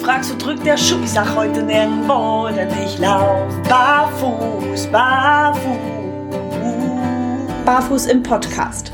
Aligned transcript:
fragst, 0.00 0.32
wo 0.32 0.38
drückt 0.38 0.64
der 0.64 0.78
Schuh? 0.78 1.02
Ich 1.04 1.10
sag 1.10 1.34
heute 1.36 1.62
nirgendwo, 1.62 2.48
denn 2.48 2.68
ich 2.82 2.98
lauf 2.98 3.52
barfuß, 3.68 4.86
barfuß. 4.86 5.60
Barfuß 7.66 8.06
im 8.06 8.22
Podcast. 8.22 8.92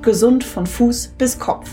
Gesund 0.00 0.44
von 0.44 0.66
Fuß 0.66 1.08
bis 1.18 1.38
Kopf. 1.38 1.68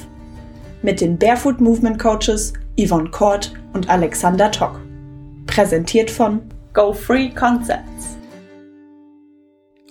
Mit 0.82 1.00
den 1.00 1.18
Barefoot 1.18 1.62
Movement 1.62 2.00
Coaches 2.00 2.54
Yvonne 2.80 3.10
Kort 3.12 3.54
und 3.74 3.88
Alexander 3.88 4.52
Tock. 4.52 4.80
Präsentiert 5.46 6.10
von 6.10 6.42
Go 6.74 6.92
Free 6.92 7.30
Concepts. 7.30 8.18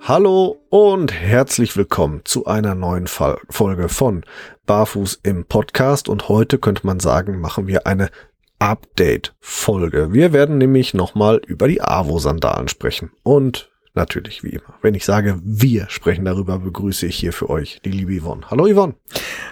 Hallo 0.03 0.61
und 0.69 1.15
herzlich 1.15 1.77
willkommen 1.77 2.23
zu 2.25 2.45
einer 2.45 2.75
neuen 2.75 3.07
Fall 3.07 3.39
Folge 3.49 3.89
von 3.89 4.25
Barfuß 4.67 5.21
im 5.23 5.47
Podcast 5.47 6.09
und 6.09 6.29
heute 6.29 6.59
könnte 6.59 6.87
man 6.87 7.01
sagen, 7.01 7.41
machen 7.41 7.67
wir 7.69 7.87
eine 7.87 8.11
Update-Folge. 8.59 10.13
Wir 10.13 10.33
werden 10.33 10.59
nämlich 10.59 10.95
nochmal 10.95 11.41
über 11.47 11.69
die 11.69 11.83
AWO-Sandalen 11.83 12.69
sprechen. 12.69 13.11
Und 13.23 13.71
natürlich 13.95 14.43
wie 14.43 14.51
immer, 14.51 14.75
wenn 14.83 14.95
ich 14.95 15.05
sage, 15.05 15.41
wir 15.45 15.87
sprechen 15.89 16.25
darüber, 16.25 16.59
begrüße 16.59 17.07
ich 17.07 17.17
hier 17.17 17.33
für 17.33 17.51
euch 17.51 17.81
die 17.85 17.91
liebe 17.91 18.21
Yvonne. 18.21 18.51
Hallo 18.51 18.67
Yvonne. 18.67 18.95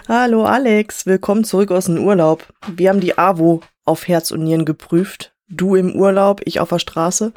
Hallo 0.07 0.45
Alex, 0.45 1.05
willkommen 1.05 1.43
zurück 1.43 1.71
aus 1.71 1.85
dem 1.85 2.03
Urlaub. 2.03 2.45
Wir 2.75 2.89
haben 2.89 2.99
die 2.99 3.17
AWO 3.17 3.61
auf 3.85 4.07
Herz 4.07 4.31
und 4.31 4.43
Nieren 4.43 4.65
geprüft. 4.65 5.33
Du 5.47 5.75
im 5.75 5.95
Urlaub, 5.95 6.41
ich 6.45 6.59
auf 6.59 6.69
der 6.69 6.79
Straße. 6.79 7.31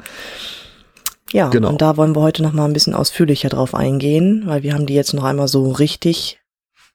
Ja, 1.31 1.49
genau. 1.49 1.69
und 1.69 1.81
da 1.81 1.97
wollen 1.97 2.15
wir 2.15 2.21
heute 2.21 2.41
noch 2.41 2.53
mal 2.53 2.65
ein 2.65 2.73
bisschen 2.73 2.93
ausführlicher 2.93 3.49
drauf 3.49 3.75
eingehen, 3.75 4.43
weil 4.45 4.63
wir 4.63 4.73
haben 4.73 4.85
die 4.85 4.95
jetzt 4.95 5.13
noch 5.13 5.25
einmal 5.25 5.47
so 5.47 5.71
richtig 5.71 6.39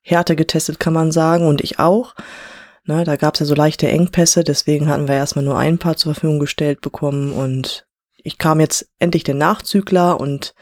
Härte 0.01 0.37
getestet, 0.37 0.81
kann 0.81 0.93
man 0.95 1.13
sagen, 1.13 1.47
und 1.47 1.61
ich 1.61 1.79
auch. 1.79 2.15
Ne, 2.85 3.05
da 3.05 3.17
gab 3.17 3.35
es 3.35 3.41
ja 3.41 3.47
so 3.47 3.55
leichte 3.55 3.87
Engpässe, 3.89 4.43
deswegen 4.43 4.89
hatten 4.89 5.07
wir 5.07 5.15
erstmal 5.15 5.45
nur 5.45 5.57
ein 5.57 5.79
paar 5.79 5.97
zur 5.97 6.15
Verfügung 6.15 6.41
gestellt 6.41 6.81
bekommen 6.81 7.33
und 7.33 7.87
ich 8.25 8.39
kam 8.39 8.59
jetzt 8.59 8.89
endlich 8.99 9.23
der 9.23 9.37
Nachzügler 9.37 10.19
und 10.19 10.55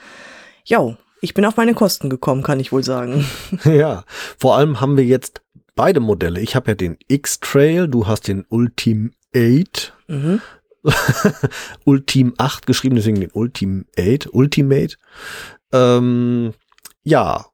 ja, 0.65 0.97
ich 1.23 1.35
bin 1.35 1.45
auf 1.45 1.57
meine 1.57 1.75
Kosten 1.75 2.11
gekommen, 2.11 2.43
kann 2.43 2.61
ich 2.61 2.73
wohl 2.73 2.85
sagen. 2.85 3.27
Ja, 3.65 4.05
vor 4.39 4.57
allem 4.57 4.81
haben 4.81 4.97
wir 4.97 5.05
jetzt 5.05 5.43
beide 5.75 6.01
Modelle. 6.01 6.41
Ich 6.41 6.57
habe 6.57 6.73
ja 6.73 6.75
den 6.75 6.99
X-Trail, 7.09 7.89
du 7.89 8.07
hast 8.07 8.29
den 8.29 8.45
Ultimate. 8.49 9.93
Mhm. 10.09 10.41
Ultim 11.85 12.35
8 12.39 12.67
geschrieben, 12.67 12.97
deswegen 12.97 13.21
den 13.21 13.31
Ultimate. 13.33 14.31
Ultimate. 14.31 14.97
Ähm, 15.73 16.53
ja, 17.03 17.47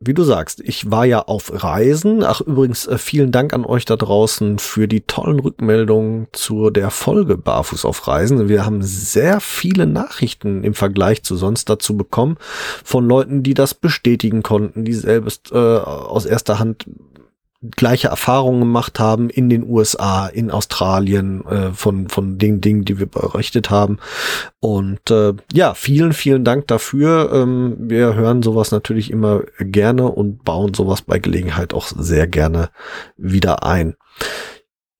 wie 0.00 0.14
du 0.14 0.22
sagst, 0.22 0.60
ich 0.60 0.92
war 0.92 1.04
ja 1.06 1.22
auf 1.22 1.50
Reisen. 1.52 2.22
Ach, 2.22 2.40
übrigens, 2.40 2.86
äh, 2.86 2.98
vielen 2.98 3.32
Dank 3.32 3.52
an 3.52 3.64
euch 3.64 3.84
da 3.84 3.96
draußen 3.96 4.60
für 4.60 4.86
die 4.86 5.00
tollen 5.00 5.40
Rückmeldungen 5.40 6.28
zu 6.32 6.70
der 6.70 6.90
Folge 6.90 7.36
Barfuß 7.36 7.84
auf 7.84 8.06
Reisen. 8.06 8.48
Wir 8.48 8.64
haben 8.64 8.80
sehr 8.82 9.40
viele 9.40 9.86
Nachrichten 9.86 10.62
im 10.62 10.74
Vergleich 10.74 11.24
zu 11.24 11.34
sonst 11.34 11.68
dazu 11.68 11.96
bekommen 11.96 12.36
von 12.84 13.08
Leuten, 13.08 13.42
die 13.42 13.54
das 13.54 13.74
bestätigen 13.74 14.44
konnten, 14.44 14.84
die 14.84 14.94
selbst 14.94 15.50
äh, 15.50 15.56
aus 15.56 16.26
erster 16.26 16.60
Hand 16.60 16.86
gleiche 17.76 18.08
Erfahrungen 18.08 18.60
gemacht 18.60 19.00
haben 19.00 19.30
in 19.30 19.48
den 19.48 19.68
USA, 19.68 20.28
in 20.28 20.50
Australien, 20.50 21.44
äh, 21.46 21.72
von, 21.72 22.08
von 22.08 22.38
den 22.38 22.60
Dingen, 22.60 22.84
die 22.84 22.98
wir 22.98 23.06
berichtet 23.06 23.70
haben. 23.70 23.98
Und 24.60 25.10
äh, 25.10 25.34
ja, 25.52 25.74
vielen, 25.74 26.12
vielen 26.12 26.44
Dank 26.44 26.68
dafür. 26.68 27.30
Ähm, 27.32 27.76
wir 27.80 28.14
hören 28.14 28.42
sowas 28.42 28.70
natürlich 28.70 29.10
immer 29.10 29.42
gerne 29.58 30.08
und 30.08 30.44
bauen 30.44 30.72
sowas 30.72 31.02
bei 31.02 31.18
Gelegenheit 31.18 31.74
auch 31.74 31.86
sehr 31.86 32.28
gerne 32.28 32.70
wieder 33.16 33.64
ein. 33.64 33.96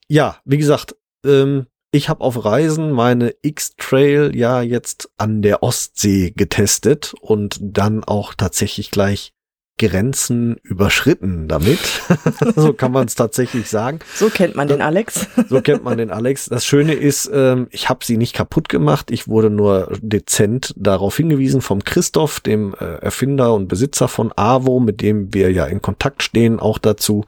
Ja, 0.09 0.39
wie 0.45 0.59
gesagt, 0.59 0.97
ähm, 1.25 1.67
ich 1.91 2.09
habe 2.09 2.23
auf 2.23 2.45
Reisen 2.45 2.93
meine 2.93 3.35
X-Trail 3.43 4.37
ja 4.37 4.61
jetzt 4.63 5.11
an 5.17 5.43
der 5.43 5.63
Ostsee 5.63 6.33
getestet 6.37 7.15
und 7.21 7.59
dann 7.63 8.05
auch 8.05 8.35
tatsächlich 8.35 8.91
gleich 8.91 9.33
Grenzen 9.79 10.57
überschritten 10.63 11.49
damit. 11.49 11.79
so 12.57 12.73
kann 12.73 12.93
man 12.93 13.07
es 13.07 13.15
tatsächlich 13.15 13.69
sagen. 13.69 14.01
So 14.15 14.29
kennt 14.29 14.57
man 14.57 14.69
den 14.69 14.83
Alex. 14.83 15.27
so 15.49 15.63
kennt 15.63 15.85
man 15.85 15.97
den 15.97 16.11
Alex. 16.11 16.47
Das 16.47 16.67
Schöne 16.67 16.95
ist, 16.95 17.31
ähm, 17.33 17.69
ich 17.71 17.89
habe 17.89 18.05
sie 18.05 18.17
nicht 18.17 18.35
kaputt 18.35 18.69
gemacht. 18.69 19.11
Ich 19.11 19.29
wurde 19.29 19.51
nur 19.51 19.97
dezent 20.03 20.75
darauf 20.77 21.17
hingewiesen 21.17 21.61
vom 21.61 21.85
Christoph, 21.85 22.41
dem 22.41 22.75
äh, 22.75 22.85
Erfinder 22.85 23.55
und 23.55 23.69
Besitzer 23.69 24.09
von 24.09 24.33
AWO, 24.37 24.81
mit 24.81 25.01
dem 25.01 25.33
wir 25.33 25.51
ja 25.53 25.67
in 25.67 25.81
Kontakt 25.81 26.23
stehen, 26.23 26.61
auch 26.61 26.79
dazu. 26.79 27.25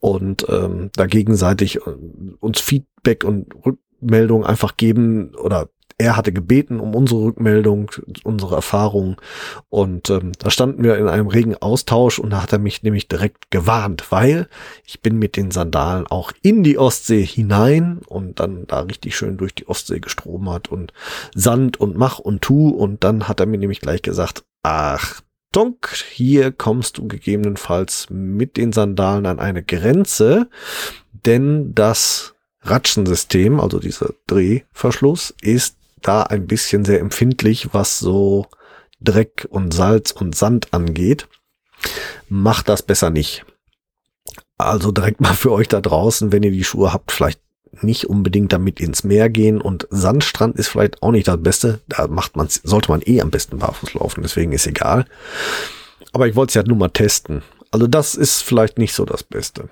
Und 0.00 0.46
ähm, 0.48 0.90
da 0.94 1.06
gegenseitig 1.06 1.76
äh, 1.76 1.80
uns 2.40 2.60
Feedback 2.60 3.24
und 3.24 3.46
Rückmeldung 3.64 4.44
einfach 4.44 4.76
geben 4.76 5.34
oder 5.36 5.68
er 5.96 6.16
hatte 6.16 6.32
gebeten 6.32 6.80
um 6.80 6.94
unsere 6.94 7.22
Rückmeldung, 7.22 7.90
unsere 8.24 8.56
Erfahrung. 8.56 9.20
Und 9.68 10.10
ähm, 10.10 10.32
da 10.38 10.50
standen 10.50 10.82
wir 10.82 10.98
in 10.98 11.08
einem 11.08 11.28
regen 11.28 11.56
Austausch 11.56 12.18
und 12.18 12.30
da 12.30 12.42
hat 12.42 12.52
er 12.52 12.58
mich 12.58 12.82
nämlich 12.82 13.08
direkt 13.08 13.50
gewarnt, 13.50 14.10
weil 14.10 14.48
ich 14.84 15.00
bin 15.00 15.18
mit 15.18 15.36
den 15.36 15.50
Sandalen 15.50 16.06
auch 16.06 16.32
in 16.42 16.62
die 16.62 16.78
Ostsee 16.78 17.24
hinein 17.24 18.00
und 18.06 18.40
dann 18.40 18.66
da 18.66 18.80
richtig 18.80 19.16
schön 19.16 19.36
durch 19.36 19.54
die 19.54 19.68
Ostsee 19.68 20.00
gestromert 20.00 20.68
und 20.68 20.92
Sand 21.34 21.80
und 21.80 21.96
mach 21.96 22.18
und 22.18 22.42
tu. 22.42 22.70
Und 22.70 23.04
dann 23.04 23.28
hat 23.28 23.40
er 23.40 23.46
mir 23.46 23.58
nämlich 23.58 23.80
gleich 23.80 24.02
gesagt, 24.02 24.44
ach 24.62 25.20
hier 26.10 26.50
kommst 26.50 26.98
du 26.98 27.06
gegebenenfalls 27.06 28.08
mit 28.10 28.56
den 28.56 28.72
Sandalen 28.72 29.24
an 29.24 29.38
eine 29.38 29.62
Grenze, 29.62 30.48
denn 31.12 31.74
das 31.74 32.34
Ratschensystem, 32.62 33.60
also 33.60 33.78
dieser 33.78 34.14
Drehverschluss, 34.26 35.34
ist 35.42 35.76
da 36.08 36.22
ein 36.22 36.46
bisschen 36.46 36.84
sehr 36.84 37.00
empfindlich, 37.00 37.68
was 37.72 37.98
so 37.98 38.46
Dreck 39.00 39.46
und 39.50 39.74
Salz 39.74 40.12
und 40.12 40.34
Sand 40.34 40.72
angeht. 40.72 41.28
Macht 42.28 42.68
das 42.68 42.82
besser 42.82 43.10
nicht. 43.10 43.44
Also 44.56 44.92
direkt 44.92 45.20
mal 45.20 45.34
für 45.34 45.52
euch 45.52 45.68
da 45.68 45.80
draußen, 45.80 46.32
wenn 46.32 46.42
ihr 46.42 46.52
die 46.52 46.64
Schuhe 46.64 46.92
habt, 46.92 47.12
vielleicht 47.12 47.40
nicht 47.82 48.08
unbedingt 48.08 48.52
damit 48.52 48.80
ins 48.80 49.02
Meer 49.02 49.28
gehen 49.28 49.60
und 49.60 49.88
Sandstrand 49.90 50.56
ist 50.56 50.68
vielleicht 50.68 51.02
auch 51.02 51.10
nicht 51.10 51.26
das 51.26 51.42
Beste. 51.42 51.80
Da 51.88 52.06
macht 52.06 52.36
man, 52.36 52.48
sollte 52.48 52.90
man 52.90 53.02
eh 53.04 53.20
am 53.20 53.30
besten 53.30 53.58
barfuß 53.58 53.94
laufen, 53.94 54.22
deswegen 54.22 54.52
ist 54.52 54.66
egal. 54.66 55.06
Aber 56.12 56.28
ich 56.28 56.36
wollte 56.36 56.50
es 56.50 56.54
ja 56.54 56.62
nur 56.62 56.76
mal 56.76 56.88
testen. 56.88 57.42
Also 57.72 57.88
das 57.88 58.14
ist 58.14 58.42
vielleicht 58.42 58.78
nicht 58.78 58.94
so 58.94 59.04
das 59.04 59.24
Beste. 59.24 59.68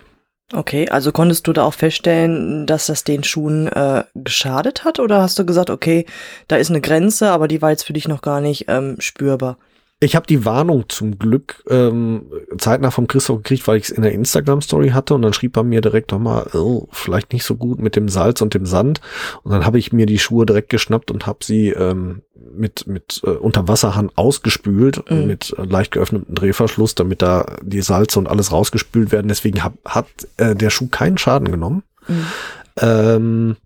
Okay, 0.54 0.86
also 0.88 1.12
konntest 1.12 1.46
du 1.46 1.54
da 1.54 1.64
auch 1.64 1.72
feststellen, 1.72 2.66
dass 2.66 2.86
das 2.86 3.04
den 3.04 3.24
Schuhen 3.24 3.68
äh, 3.68 4.04
geschadet 4.14 4.84
hat 4.84 5.00
oder 5.00 5.22
hast 5.22 5.38
du 5.38 5.46
gesagt, 5.46 5.70
okay, 5.70 6.04
da 6.46 6.56
ist 6.56 6.68
eine 6.68 6.82
Grenze, 6.82 7.30
aber 7.30 7.48
die 7.48 7.62
war 7.62 7.70
jetzt 7.70 7.84
für 7.84 7.94
dich 7.94 8.06
noch 8.06 8.20
gar 8.20 8.42
nicht 8.42 8.66
ähm, 8.68 8.96
spürbar? 8.98 9.56
Ich 10.02 10.16
habe 10.16 10.26
die 10.26 10.44
Warnung 10.44 10.88
zum 10.88 11.16
Glück 11.16 11.62
ähm, 11.70 12.26
zeitnah 12.58 12.90
vom 12.90 13.06
Christoph 13.06 13.38
gekriegt, 13.38 13.68
weil 13.68 13.76
ich 13.76 13.84
es 13.84 13.90
in 13.90 14.02
der 14.02 14.10
Instagram-Story 14.10 14.88
hatte 14.88 15.14
und 15.14 15.22
dann 15.22 15.32
schrieb 15.32 15.56
er 15.56 15.62
mir 15.62 15.80
direkt 15.80 16.10
nochmal, 16.10 16.48
oh, 16.54 16.88
vielleicht 16.90 17.32
nicht 17.32 17.44
so 17.44 17.54
gut 17.54 17.78
mit 17.78 17.94
dem 17.94 18.08
Salz 18.08 18.42
und 18.42 18.52
dem 18.52 18.66
Sand. 18.66 19.00
Und 19.44 19.52
dann 19.52 19.64
habe 19.64 19.78
ich 19.78 19.92
mir 19.92 20.06
die 20.06 20.18
Schuhe 20.18 20.44
direkt 20.44 20.70
geschnappt 20.70 21.12
und 21.12 21.28
habe 21.28 21.44
sie 21.44 21.68
ähm, 21.68 22.22
mit, 22.34 22.88
mit 22.88 23.20
äh, 23.24 23.30
Unterwasserhahn 23.30 24.10
ausgespült, 24.16 25.08
mhm. 25.08 25.28
mit 25.28 25.54
äh, 25.56 25.62
leicht 25.62 25.92
geöffnetem 25.92 26.34
Drehverschluss, 26.34 26.96
damit 26.96 27.22
da 27.22 27.46
die 27.62 27.82
Salze 27.82 28.18
und 28.18 28.26
alles 28.26 28.50
rausgespült 28.50 29.12
werden. 29.12 29.28
Deswegen 29.28 29.62
hab, 29.62 29.74
hat 29.84 30.08
äh, 30.36 30.56
der 30.56 30.70
Schuh 30.70 30.88
keinen 30.88 31.16
Schaden 31.16 31.48
genommen. 31.48 31.84
Mhm. 32.08 32.26
Ähm, 32.80 33.56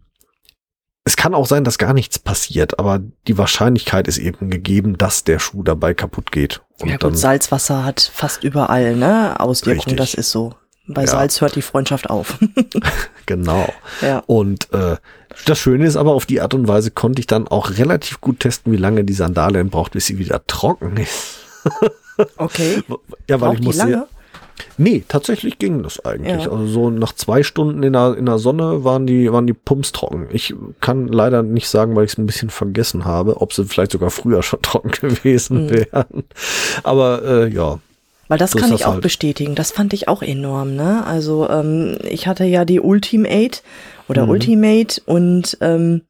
es 1.07 1.17
kann 1.17 1.35
auch 1.35 1.47
sein, 1.47 1.63
dass 1.63 1.79
gar 1.79 1.95
nichts 1.95 2.19
passiert, 2.19 2.81
aber 2.81 3.01
die 3.29 3.39
Wahrscheinlichkeit 3.39 4.09
ist 4.09 4.19
eben 4.19 4.51
gegeben, 4.51 4.99
dass 4.99 5.23
der 5.23 5.39
Schuh 5.39 5.63
dabei 5.63 5.95
kaputt 5.95 6.33
geht. 6.33 6.63
Und 6.81 6.89
ja 6.89 6.97
gut, 6.97 7.17
Salzwasser 7.17 7.85
hat 7.85 8.11
fast 8.13 8.43
überall, 8.43 8.97
ne? 8.97 9.39
Auswirkungen, 9.39 9.97
das 9.97 10.15
ist 10.15 10.33
so. 10.33 10.55
Bei 10.89 11.03
ja. 11.03 11.07
Salz 11.07 11.41
hört 11.41 11.55
die 11.55 11.63
Freundschaft 11.63 12.11
auf. 12.11 12.39
genau. 13.27 13.73
Ja. 14.03 14.25
Und 14.27 14.73
äh, 14.73 14.97
das 15.47 15.61
Schöne 15.61 15.87
ist 15.87 15.97
aber, 15.97 16.13
auf 16.13 16.27
die 16.27 16.41
Art 16.41 16.55
und 16.55 16.67
Weise 16.67 16.91
konnte 16.91 17.21
ich 17.21 17.29
dann 17.29 17.47
auch 17.47 17.71
relativ 17.71 18.21
gut 18.21 18.41
testen, 18.41 18.73
wie 18.73 18.77
lange 18.77 19.05
die 19.05 19.13
Sandale 19.13 19.65
braucht, 19.65 19.93
bis 19.93 20.07
sie 20.07 20.19
wieder 20.19 20.45
trocken 20.49 20.97
ist. 20.97 21.39
okay. 22.37 22.83
Ja, 23.29 23.41
weil 23.41 23.51
Braucht 23.51 23.61
ich 23.61 23.65
muss 23.65 23.77
lange? 23.77 24.09
Nee, 24.79 25.05
tatsächlich 25.07 25.59
ging 25.59 25.83
das 25.83 26.05
eigentlich. 26.05 26.45
Ja. 26.45 26.51
Also 26.51 26.67
so 26.67 26.91
nach 26.91 27.13
zwei 27.13 27.43
Stunden 27.43 27.83
in 27.83 27.93
der, 27.93 28.17
in 28.17 28.27
der 28.27 28.39
Sonne 28.39 28.85
waren 28.85 29.07
die, 29.07 29.33
waren 29.33 29.47
die 29.47 29.53
Pumps 29.53 29.93
trocken. 29.93 30.29
Ich 30.31 30.55
kann 30.81 31.09
leider 31.09 31.43
nicht 31.43 31.69
sagen, 31.69 31.97
weil 31.97 32.05
ich 32.05 32.13
es 32.13 32.19
ein 32.19 32.27
bisschen 32.27 32.51
vergessen 32.51 33.05
habe, 33.05 33.41
ob 33.41 33.53
sie 33.53 33.65
vielleicht 33.65 33.93
sogar 33.93 34.11
früher 34.11 34.43
schon 34.43 34.61
trocken 34.63 34.91
gewesen 34.91 35.65
mhm. 35.65 35.71
wären. 35.71 36.25
Aber 36.83 37.23
äh, 37.25 37.49
ja. 37.49 37.79
Weil 38.29 38.39
das 38.39 38.53
so 38.53 38.59
kann 38.59 38.73
ich 38.73 38.85
auch 38.85 38.95
halt. 38.95 39.03
bestätigen. 39.03 39.55
Das 39.55 39.71
fand 39.71 39.93
ich 39.93 40.09
auch 40.09 40.21
enorm, 40.23 40.75
ne? 40.75 41.05
Also 41.07 41.49
ähm, 41.49 41.97
ich 42.03 42.27
hatte 42.27 42.45
ja 42.45 42.65
die 42.65 42.81
Ultimate 42.81 43.61
oder 44.09 44.25
mhm. 44.25 44.31
Ultimate 44.31 45.01
und 45.07 45.57
ähm, 45.61 46.03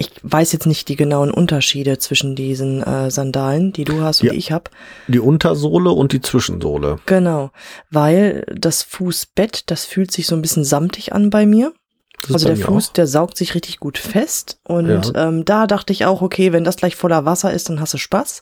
ich 0.00 0.10
weiß 0.22 0.52
jetzt 0.52 0.66
nicht 0.66 0.88
die 0.88 0.96
genauen 0.96 1.30
Unterschiede 1.30 1.98
zwischen 1.98 2.34
diesen 2.34 2.82
äh, 2.82 3.10
Sandalen, 3.10 3.74
die 3.74 3.84
du 3.84 4.00
hast 4.00 4.22
und 4.22 4.28
ja, 4.28 4.32
die 4.32 4.38
ich 4.38 4.50
habe. 4.50 4.70
Die 5.08 5.18
Untersohle 5.18 5.90
und 5.90 6.12
die 6.12 6.22
Zwischensohle. 6.22 6.98
Genau, 7.04 7.50
weil 7.90 8.46
das 8.50 8.82
Fußbett, 8.82 9.70
das 9.70 9.84
fühlt 9.84 10.10
sich 10.10 10.26
so 10.26 10.34
ein 10.34 10.40
bisschen 10.40 10.64
samtig 10.64 11.12
an 11.12 11.28
bei 11.28 11.44
mir. 11.44 11.74
also 12.32 12.46
der 12.46 12.56
Fuß, 12.56 12.88
auch. 12.88 12.92
der 12.94 13.06
saugt 13.06 13.36
sich 13.36 13.54
richtig 13.54 13.78
gut 13.78 13.98
fest. 13.98 14.58
Und 14.64 14.88
ja. 14.88 15.28
ähm, 15.28 15.44
da 15.44 15.66
dachte 15.66 15.92
ich 15.92 16.06
auch, 16.06 16.22
okay, 16.22 16.52
wenn 16.52 16.64
das 16.64 16.76
gleich 16.76 16.96
voller 16.96 17.26
Wasser 17.26 17.52
ist, 17.52 17.68
dann 17.68 17.78
hast 17.78 17.92
du 17.92 17.98
Spaß. 17.98 18.40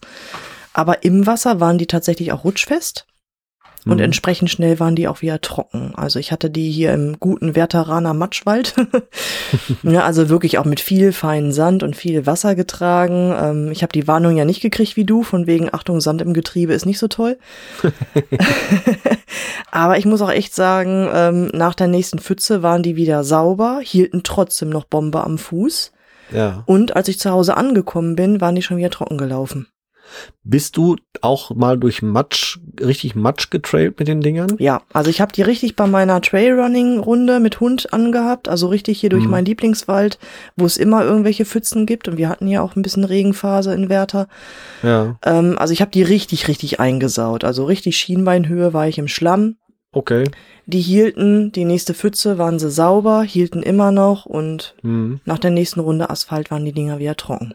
Aber 0.74 1.02
im 1.02 1.26
Wasser 1.26 1.58
waren 1.58 1.78
die 1.78 1.88
tatsächlich 1.88 2.30
auch 2.30 2.44
rutschfest. 2.44 3.07
Und 3.86 3.98
mhm. 3.98 4.04
entsprechend 4.04 4.50
schnell 4.50 4.80
waren 4.80 4.96
die 4.96 5.08
auch 5.08 5.22
wieder 5.22 5.40
trocken. 5.40 5.92
Also 5.94 6.18
ich 6.18 6.32
hatte 6.32 6.50
die 6.50 6.70
hier 6.70 6.92
im 6.92 7.18
guten 7.20 7.54
Werteraner 7.54 8.14
Matschwald. 8.14 8.74
ja, 9.82 10.04
also 10.04 10.28
wirklich 10.28 10.58
auch 10.58 10.64
mit 10.64 10.80
viel 10.80 11.12
feinen 11.12 11.52
Sand 11.52 11.82
und 11.82 11.96
viel 11.96 12.26
Wasser 12.26 12.54
getragen. 12.54 13.34
Ähm, 13.40 13.72
ich 13.72 13.82
habe 13.82 13.92
die 13.92 14.08
Warnung 14.08 14.36
ja 14.36 14.44
nicht 14.44 14.60
gekriegt 14.60 14.96
wie 14.96 15.04
du, 15.04 15.22
von 15.22 15.46
wegen 15.46 15.72
Achtung, 15.72 16.00
Sand 16.00 16.22
im 16.22 16.34
Getriebe 16.34 16.72
ist 16.72 16.86
nicht 16.86 16.98
so 16.98 17.08
toll. 17.08 17.38
Aber 19.70 19.98
ich 19.98 20.06
muss 20.06 20.22
auch 20.22 20.30
echt 20.30 20.54
sagen, 20.54 21.08
ähm, 21.12 21.50
nach 21.52 21.74
der 21.74 21.88
nächsten 21.88 22.18
Pfütze 22.18 22.62
waren 22.62 22.82
die 22.82 22.96
wieder 22.96 23.24
sauber, 23.24 23.80
hielten 23.82 24.22
trotzdem 24.22 24.70
noch 24.70 24.84
Bombe 24.84 25.22
am 25.22 25.38
Fuß. 25.38 25.92
Ja. 26.32 26.62
Und 26.66 26.96
als 26.96 27.08
ich 27.08 27.18
zu 27.18 27.30
Hause 27.30 27.56
angekommen 27.56 28.16
bin, 28.16 28.40
waren 28.40 28.54
die 28.54 28.62
schon 28.62 28.76
wieder 28.76 28.90
trocken 28.90 29.18
gelaufen. 29.18 29.68
Bist 30.44 30.76
du 30.76 30.96
auch 31.20 31.54
mal 31.54 31.78
durch 31.78 32.02
Matsch, 32.02 32.58
richtig 32.80 33.14
Matsch 33.14 33.50
getrailt 33.50 33.98
mit 33.98 34.08
den 34.08 34.20
Dingern? 34.20 34.56
Ja, 34.58 34.82
also 34.92 35.10
ich 35.10 35.20
habe 35.20 35.32
die 35.32 35.42
richtig 35.42 35.76
bei 35.76 35.86
meiner 35.86 36.20
Trailrunning-Runde 36.20 37.40
mit 37.40 37.60
Hund 37.60 37.92
angehabt, 37.92 38.48
also 38.48 38.68
richtig 38.68 39.00
hier 39.00 39.10
durch 39.10 39.24
mhm. 39.24 39.30
meinen 39.30 39.44
Lieblingswald, 39.44 40.18
wo 40.56 40.64
es 40.64 40.76
immer 40.76 41.04
irgendwelche 41.04 41.44
Pfützen 41.44 41.86
gibt 41.86 42.08
und 42.08 42.16
wir 42.16 42.28
hatten 42.28 42.48
ja 42.48 42.62
auch 42.62 42.76
ein 42.76 42.82
bisschen 42.82 43.04
Regenphase 43.04 43.74
in 43.74 43.88
Werther. 43.88 44.28
Ja. 44.82 45.18
Ähm, 45.24 45.56
also 45.58 45.72
ich 45.72 45.80
habe 45.80 45.90
die 45.90 46.02
richtig, 46.02 46.48
richtig 46.48 46.80
eingesaut. 46.80 47.44
Also 47.44 47.64
richtig 47.64 47.96
Schienbeinhöhe 47.96 48.72
war 48.72 48.88
ich 48.88 48.98
im 48.98 49.08
Schlamm. 49.08 49.56
Okay. 49.92 50.24
Die 50.66 50.80
hielten, 50.80 51.50
die 51.52 51.64
nächste 51.64 51.94
Pfütze 51.94 52.38
waren 52.38 52.58
sie 52.58 52.70
sauber, 52.70 53.22
hielten 53.22 53.62
immer 53.62 53.90
noch 53.90 54.26
und 54.26 54.74
mhm. 54.82 55.20
nach 55.24 55.38
der 55.38 55.50
nächsten 55.50 55.80
Runde 55.80 56.10
Asphalt 56.10 56.50
waren 56.50 56.64
die 56.64 56.72
Dinger 56.72 56.98
wieder 56.98 57.16
trocken. 57.16 57.54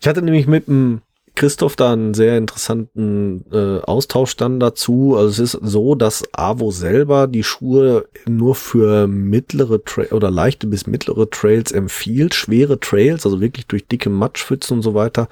Ich 0.00 0.06
hatte 0.06 0.22
nämlich 0.22 0.46
mit 0.46 0.68
einem 0.68 1.02
Christoph 1.38 1.76
da 1.76 1.92
einen 1.92 2.14
sehr 2.14 2.36
interessanten 2.36 3.44
äh, 3.52 3.78
Austausch 3.82 4.34
dann 4.36 4.58
dazu. 4.58 5.14
Also 5.16 5.44
es 5.44 5.54
ist 5.54 5.60
so, 5.62 5.94
dass 5.94 6.24
Avo 6.32 6.72
selber 6.72 7.28
die 7.28 7.44
Schuhe 7.44 8.08
nur 8.26 8.56
für 8.56 9.06
mittlere 9.06 9.84
Tra 9.84 10.02
oder 10.10 10.32
leichte 10.32 10.66
bis 10.66 10.88
mittlere 10.88 11.30
Trails 11.30 11.70
empfiehlt. 11.70 12.34
Schwere 12.34 12.80
Trails, 12.80 13.24
also 13.24 13.40
wirklich 13.40 13.68
durch 13.68 13.86
dicke 13.86 14.10
Matschpfützen 14.10 14.78
und 14.78 14.82
so 14.82 14.94
weiter, 14.94 15.28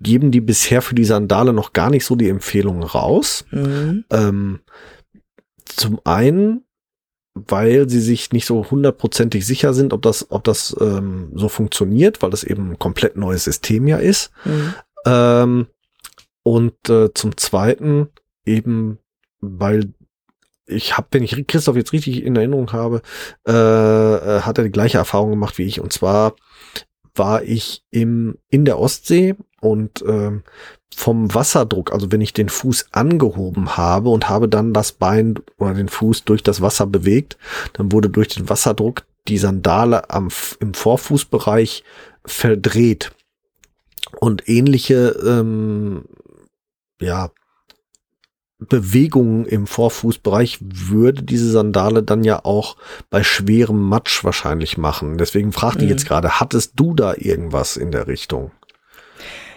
geben 0.00 0.30
die 0.30 0.40
bisher 0.40 0.80
für 0.80 0.94
die 0.94 1.04
Sandale 1.04 1.52
noch 1.52 1.74
gar 1.74 1.90
nicht 1.90 2.06
so 2.06 2.16
die 2.16 2.30
Empfehlungen 2.30 2.82
raus. 2.82 3.44
Mhm. 3.50 4.04
Ähm, 4.10 4.60
zum 5.66 6.00
einen 6.04 6.64
weil 7.34 7.88
sie 7.88 8.00
sich 8.00 8.32
nicht 8.32 8.44
so 8.44 8.70
hundertprozentig 8.70 9.46
sicher 9.46 9.72
sind, 9.72 9.92
ob 9.92 10.02
das, 10.02 10.26
ob 10.30 10.42
das 10.44 10.76
ähm, 10.80 11.30
so 11.34 11.48
funktioniert, 11.48 12.22
weil 12.22 12.30
das 12.30 12.42
eben 12.44 12.72
ein 12.72 12.78
komplett 12.78 13.16
neues 13.16 13.44
System 13.44 13.86
ja 13.86 13.98
ist. 13.98 14.32
Mhm. 14.44 14.74
Ähm, 15.06 15.66
und 16.42 16.88
äh, 16.88 17.12
zum 17.14 17.36
Zweiten 17.36 18.08
eben, 18.44 18.98
weil 19.40 19.92
ich 20.66 20.96
habe, 20.96 21.08
wenn 21.12 21.22
ich 21.22 21.46
Christoph 21.46 21.76
jetzt 21.76 21.92
richtig 21.92 22.22
in 22.22 22.36
Erinnerung 22.36 22.72
habe, 22.72 23.02
äh, 23.46 23.52
äh, 23.52 24.40
hat 24.42 24.58
er 24.58 24.64
die 24.64 24.70
gleiche 24.70 24.98
Erfahrung 24.98 25.30
gemacht 25.30 25.58
wie 25.58 25.64
ich. 25.64 25.80
Und 25.80 25.92
zwar 25.92 26.34
war 27.14 27.42
ich 27.42 27.82
im 27.90 28.38
in 28.48 28.64
der 28.64 28.78
Ostsee 28.78 29.34
und 29.60 30.04
ähm, 30.06 30.42
vom 30.94 31.32
Wasserdruck, 31.34 31.92
also 31.92 32.12
wenn 32.12 32.20
ich 32.20 32.32
den 32.32 32.48
Fuß 32.48 32.88
angehoben 32.92 33.76
habe 33.76 34.10
und 34.10 34.28
habe 34.28 34.48
dann 34.48 34.74
das 34.74 34.92
Bein 34.92 35.38
oder 35.58 35.74
den 35.74 35.88
Fuß 35.88 36.24
durch 36.24 36.42
das 36.42 36.60
Wasser 36.60 36.86
bewegt, 36.86 37.38
dann 37.74 37.92
wurde 37.92 38.08
durch 38.08 38.28
den 38.28 38.48
Wasserdruck 38.48 39.04
die 39.28 39.38
Sandale 39.38 40.10
am, 40.10 40.28
im 40.60 40.74
Vorfußbereich 40.74 41.84
verdreht. 42.24 43.12
Und 44.18 44.48
ähnliche, 44.48 45.16
ähm, 45.24 46.04
ja, 47.00 47.30
Bewegungen 48.58 49.46
im 49.46 49.66
Vorfußbereich 49.66 50.58
würde 50.60 51.22
diese 51.22 51.50
Sandale 51.50 52.02
dann 52.02 52.24
ja 52.24 52.44
auch 52.44 52.76
bei 53.08 53.22
schwerem 53.22 53.80
Matsch 53.80 54.22
wahrscheinlich 54.22 54.76
machen. 54.76 55.16
Deswegen 55.16 55.52
fragte 55.52 55.78
mhm. 55.78 55.84
ich 55.84 55.90
jetzt 55.90 56.06
gerade, 56.06 56.40
hattest 56.40 56.72
du 56.76 56.94
da 56.94 57.14
irgendwas 57.16 57.78
in 57.78 57.90
der 57.90 58.06
Richtung? 58.06 58.50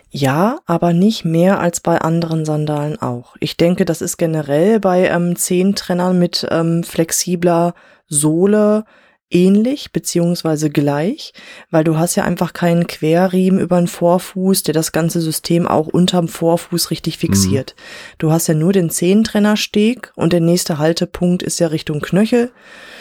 Ja, 0.10 0.60
aber 0.68 0.94
nicht 0.94 1.26
mehr 1.26 1.60
als 1.60 1.82
bei 1.82 2.00
anderen 2.00 2.46
Sandalen 2.46 3.02
auch. 3.02 3.36
Ich 3.40 3.58
denke, 3.58 3.84
das 3.84 4.02
ist 4.02 4.18
generell 4.18 4.80
bei 4.80 5.08
ähm, 5.08 5.36
Zehentrennern 5.36 6.18
mit 6.18 6.48
ähm, 6.52 6.84
flexibler 6.84 7.74
Sohle 8.08 8.86
ähnlich 9.34 9.92
beziehungsweise 9.92 10.70
gleich, 10.70 11.34
weil 11.72 11.84
du 11.84 11.98
hast 11.98 12.16
ja 12.16 12.24
einfach 12.24 12.54
keinen 12.54 12.88
Querriemen 12.88 13.60
über 13.60 13.78
den 13.78 13.88
Vorfuß, 13.88 14.64
der 14.64 14.74
das 14.74 14.92
ganze 14.92 15.22
System 15.22 15.68
auch 15.68 15.88
unterm 15.88 16.28
Vorfuß 16.28 16.92
richtig 16.92 17.18
fixiert. 17.18 17.76
Mhm. 17.76 17.82
Du 18.20 18.32
hast 18.32 18.48
ja 18.48 18.54
nur 18.54 18.74
den 18.74 18.90
Zehentrennersteg 18.90 20.12
und 20.16 20.34
der 20.34 20.42
nächste 20.42 20.78
Haltepunkt 20.78 21.44
ist 21.44 21.60
ja 21.60 21.68
Richtung 21.68 22.02
Knöchel. 22.02 22.52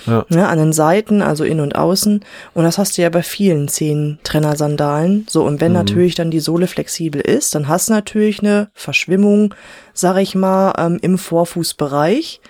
Ja. 0.06 0.26
Ne, 0.30 0.48
an 0.48 0.58
den 0.58 0.72
Seiten, 0.72 1.22
also 1.22 1.44
innen 1.44 1.60
und 1.60 1.76
außen. 1.76 2.24
Und 2.54 2.64
das 2.64 2.76
hast 2.76 2.98
du 2.98 3.02
ja 3.02 3.08
bei 3.08 3.22
vielen 3.22 3.68
Zehentrenner-Sandalen. 3.68 5.26
So, 5.30 5.44
und 5.44 5.60
wenn 5.60 5.70
mhm. 5.70 5.78
natürlich 5.78 6.16
dann 6.16 6.32
die 6.32 6.40
Sohle 6.40 6.66
flexibel 6.66 7.20
ist, 7.20 7.54
dann 7.54 7.68
hast 7.68 7.88
du 7.88 7.92
natürlich 7.92 8.40
eine 8.40 8.68
Verschwimmung, 8.74 9.54
sag 9.94 10.16
ich 10.16 10.34
mal, 10.34 10.72
ähm, 10.76 10.98
im 11.02 11.18
Vorfußbereich 11.18 12.40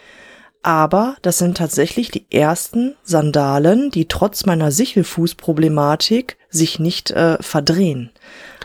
aber 0.63 1.17
das 1.23 1.39
sind 1.39 1.57
tatsächlich 1.57 2.11
die 2.11 2.31
ersten 2.31 2.95
Sandalen, 3.03 3.91
die 3.91 4.07
trotz 4.07 4.47
meiner 4.47 4.71
Sichelfußproblematik 4.71 6.37
sich 6.51 6.79
nicht 6.79 7.11
äh, 7.11 7.39
verdrehen. 7.41 8.11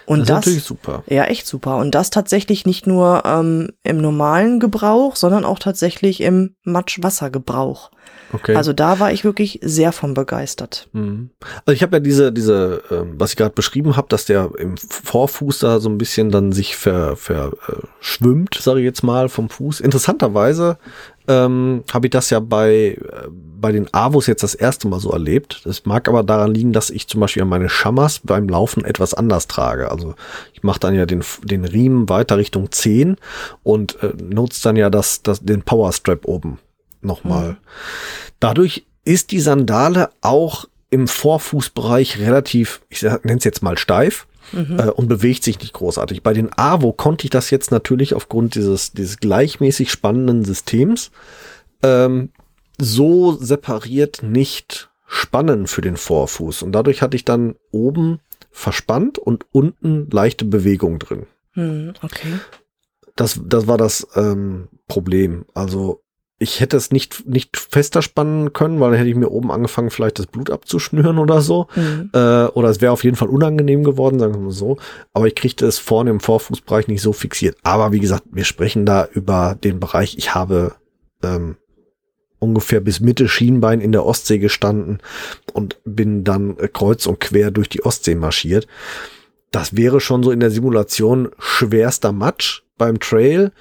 Und 0.08 0.22
das, 0.22 0.28
das 0.28 0.38
ist 0.38 0.46
natürlich 0.46 0.64
super. 0.64 1.04
Ja, 1.08 1.26
echt 1.26 1.46
super. 1.46 1.78
Und 1.78 1.94
das 1.94 2.10
tatsächlich 2.10 2.66
nicht 2.66 2.88
nur 2.88 3.24
ähm, 3.26 3.74
im 3.84 3.98
normalen 3.98 4.62
Gebrauch, 4.62 5.18
sondern 5.18 5.44
auch 5.44 5.60
tatsächlich 5.60 6.22
im 6.22 6.56
Matschwassergebrauch. 6.64 7.92
Okay. 8.32 8.56
Also 8.56 8.72
da 8.74 9.00
war 9.00 9.12
ich 9.12 9.24
wirklich 9.24 9.60
sehr 9.64 9.92
von 9.92 10.14
begeistert. 10.14 10.88
Mhm. 10.94 11.32
Also 11.66 11.76
ich 11.76 11.84
habe 11.84 11.98
ja 11.98 12.00
diese, 12.00 12.32
diese, 12.32 12.84
äh, 12.90 13.04
was 13.18 13.32
ich 13.32 13.38
gerade 13.38 13.54
beschrieben 13.54 13.98
habe, 13.98 14.08
dass 14.10 14.26
der 14.26 14.50
im 14.58 14.78
Vorfuß 14.78 15.60
da 15.60 15.80
so 15.80 15.90
ein 15.90 15.98
bisschen 15.98 16.30
dann 16.30 16.52
sich 16.52 16.76
verschwimmt, 16.76 17.20
ver, 18.56 18.60
äh, 18.60 18.64
sage 18.64 18.80
ich 18.80 18.86
jetzt 18.86 19.04
mal, 19.04 19.30
vom 19.30 19.50
Fuß. 19.50 19.80
Interessanterweise 19.82 20.78
ähm, 21.28 21.84
habe 21.92 22.08
ich 22.08 22.12
das 22.12 22.30
ja 22.30 22.40
bei, 22.40 22.98
äh, 23.00 23.28
bei 23.30 23.72
den 23.72 23.94
Avos 23.94 24.28
jetzt 24.28 24.44
das 24.44 24.56
erste 24.56 24.88
Mal 24.88 25.00
so 25.00 25.12
erlebt. 25.12 25.62
Das 25.66 25.86
mag 25.86 26.08
aber 26.08 26.24
daran 26.24 26.54
liegen, 26.54 26.74
dass 26.74 26.90
ich 26.90 27.08
zum 27.08 27.22
Beispiel 27.22 27.44
meine 27.46 27.70
Schammers 27.70 28.22
beim 28.24 28.48
Laufen 28.48 28.86
etwas 28.86 29.14
anders 29.14 29.48
trage. 29.48 29.92
Also 29.92 30.16
ich 30.54 30.64
mache 30.64 30.80
dann 30.80 30.96
ja 30.96 31.06
den, 31.06 31.24
den 31.44 31.66
Riemen 31.66 32.10
weiter 32.10 32.38
Richtung 32.38 32.72
10 32.72 33.18
und 33.64 34.02
äh, 34.02 34.14
nutze 34.22 34.64
dann 34.64 34.76
ja 34.76 34.90
das, 34.90 35.22
das, 35.22 35.42
den 35.42 35.64
Powerstrap 35.64 36.26
oben 36.26 36.60
nochmal. 37.02 37.52
Mhm. 37.52 37.58
Dadurch 38.40 38.86
ist 39.04 39.32
die 39.32 39.40
Sandale 39.40 40.10
auch 40.22 40.66
im 40.90 41.08
Vorfußbereich 41.08 42.20
relativ, 42.20 42.82
ich 42.90 43.02
nenne 43.02 43.38
es 43.38 43.44
jetzt 43.44 43.64
mal 43.64 43.78
steif. 43.78 44.28
Mhm. 44.52 44.80
Äh, 44.80 44.90
und 44.90 45.08
bewegt 45.08 45.44
sich 45.44 45.60
nicht 45.60 45.74
großartig. 45.74 46.24
Bei 46.24 46.34
den 46.34 46.50
AWO 46.56 46.94
konnte 46.94 47.26
ich 47.26 47.30
das 47.30 47.50
jetzt 47.50 47.72
natürlich 47.72 48.14
aufgrund 48.14 48.56
dieses, 48.56 48.92
dieses 48.92 49.18
gleichmäßig 49.18 49.92
spannenden 49.92 50.46
Systems 50.46 51.12
ähm, 51.84 52.30
so 52.80 53.34
separiert 53.34 54.24
nicht 54.24 54.90
spannen 55.08 55.68
für 55.68 55.82
den 55.82 55.98
Vorfuß. 55.98 56.64
Und 56.64 56.74
dadurch 56.74 57.02
hatte 57.02 57.16
ich 57.16 57.26
dann 57.26 57.56
oben 57.72 58.20
verspannt 58.52 59.18
und 59.18 59.46
unten 59.52 60.10
leichte 60.10 60.46
Bewegung 60.46 61.00
drin. 61.00 61.28
Mhm, 61.54 61.94
okay. 62.02 62.40
Das, 63.16 63.40
das 63.44 63.68
war 63.68 63.78
das 63.78 64.08
ähm, 64.16 64.68
Problem. 64.88 65.46
Also 65.54 66.04
ich 66.40 66.60
hätte 66.60 66.78
es 66.78 66.92
nicht, 66.92 67.28
nicht 67.28 67.58
fester 67.58 68.04
spannen 68.04 68.54
können, 68.54 68.80
weil 68.80 68.92
dann 68.92 69.00
hätte 69.00 69.10
ich 69.10 69.16
mir 69.16 69.32
oben 69.32 69.52
angefangen, 69.52 69.90
vielleicht 69.90 70.20
das 70.20 70.28
Blut 70.28 70.52
abzuschnüren 70.52 71.18
oder 71.18 71.42
so. 71.42 71.68
Mhm. 71.76 72.12
Äh, 72.14 72.46
oder 72.46 72.70
es 72.70 72.80
wäre 72.80 72.92
auf 72.92 73.04
jeden 73.04 73.16
Fall 73.16 73.30
unangenehm 73.30 73.84
geworden, 73.84 74.20
sagen 74.20 74.36
wir 74.36 74.42
mal 74.42 74.52
so. 74.52 74.78
Aber 75.14 75.26
ich 75.26 75.34
kriegte 75.34 75.66
es 75.66 75.80
vorne 75.80 76.12
im 76.12 76.20
Vorfußbereich 76.20 76.88
nicht 76.88 77.02
so 77.02 77.12
fixiert. 77.12 77.58
Aber 77.64 77.92
wie 77.92 78.00
gesagt, 78.00 78.24
wir 78.32 78.44
sprechen 78.44 78.86
da 78.86 79.08
über 79.12 79.58
den 79.64 79.80
Bereich, 79.80 80.18
ich 80.20 80.36
habe 80.36 80.76
ähm, 81.24 81.58
ungefähr 82.38 82.82
bis 82.82 83.00
Mitte 83.00 83.28
Schienbein 83.28 83.82
in 83.82 83.92
der 83.92 84.06
Ostsee 84.06 84.38
gestanden 84.38 85.00
und 85.54 85.78
bin 85.86 86.24
dann 86.24 86.56
kreuz 86.72 87.08
und 87.08 87.20
quer 87.20 87.50
durch 87.50 87.70
die 87.70 87.84
Ostsee 87.84 88.14
marschiert. 88.14 88.68
Das 89.50 89.76
wäre 89.76 90.00
schon 90.00 90.22
so 90.22 90.30
in 90.30 90.40
der 90.40 90.52
Simulation 90.52 91.30
schwerster 91.40 92.12
Matsch 92.12 92.62
beim 92.78 93.00
Trail. 93.00 93.52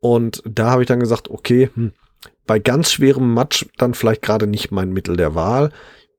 Und 0.00 0.42
da 0.46 0.70
habe 0.70 0.82
ich 0.82 0.88
dann 0.88 1.00
gesagt, 1.00 1.28
okay, 1.28 1.68
hm, 1.74 1.92
bei 2.46 2.58
ganz 2.58 2.92
schwerem 2.92 3.32
Matsch 3.34 3.66
dann 3.78 3.94
vielleicht 3.94 4.22
gerade 4.22 4.46
nicht 4.46 4.70
mein 4.70 4.92
Mittel 4.92 5.16
der 5.16 5.34
Wahl. 5.34 5.70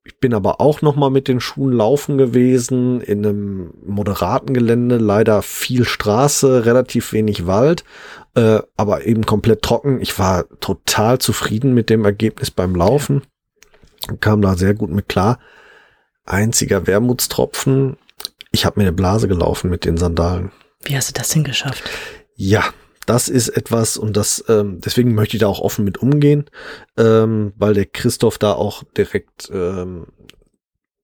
Ich 0.04 0.20
bin 0.20 0.34
aber 0.34 0.62
auch 0.62 0.82
noch 0.82 0.96
mal 0.96 1.10
mit 1.10 1.28
den 1.28 1.42
Schuhen 1.42 1.74
laufen 1.74 2.18
gewesen 2.18 3.02
in 3.02 3.26
einem 3.26 3.74
moderaten 3.86 4.54
Gelände, 4.54 4.98
leider 4.98 5.42
viel 5.42 5.84
Straße, 5.84 6.66
relativ 6.66 7.12
wenig 7.12 7.46
Wald, 7.46 7.84
äh, 8.36 8.60
aber 8.78 9.06
eben 9.06 9.26
komplett 9.26 9.64
trocken. 9.64 10.00
Ich 10.00 10.18
war 10.18 10.46
total 10.62 11.20
zufrieden 11.20 11.74
mit 11.74 11.90
dem 11.90 12.06
Ergebnis 12.06 12.52
beim 12.52 12.74
Laufen, 12.74 13.24
kam 14.22 14.42
da 14.42 14.56
sehr 14.56 14.76
gut 14.76 14.92
mit 14.92 15.10
klar. 15.10 15.40
einziger 16.26 16.88
Wermutstropfen. 16.88 17.98
Ich 18.52 18.66
habe 18.66 18.80
mir 18.80 18.88
eine 18.88 18.94
Blase 18.94 19.28
gelaufen 19.28 19.70
mit 19.70 19.84
den 19.84 19.98
Sandalen. 19.98 20.52
Wie 20.84 20.96
hast 20.96 21.10
du 21.10 21.14
das 21.14 21.30
denn 21.30 21.44
geschafft? 21.44 21.84
Ja, 22.36 22.64
das 23.08 23.30
ist 23.30 23.50
etwas 23.50 23.98
und 23.98 24.18
das 24.18 24.44
ähm, 24.50 24.80
deswegen 24.82 25.16
möchte 25.16 25.38
ich 25.38 25.42
da 25.42 25.48
auch 25.48 25.62
offen 25.62 25.86
mit 25.86 25.98
umgehen, 25.98 26.46
ähm, 26.98 27.54
weil 27.58 27.74
der 27.74 27.86
Christoph 27.86 28.38
da 28.38 28.54
auch 28.54 28.84
direkt 28.96 29.50
ähm, 29.52 30.08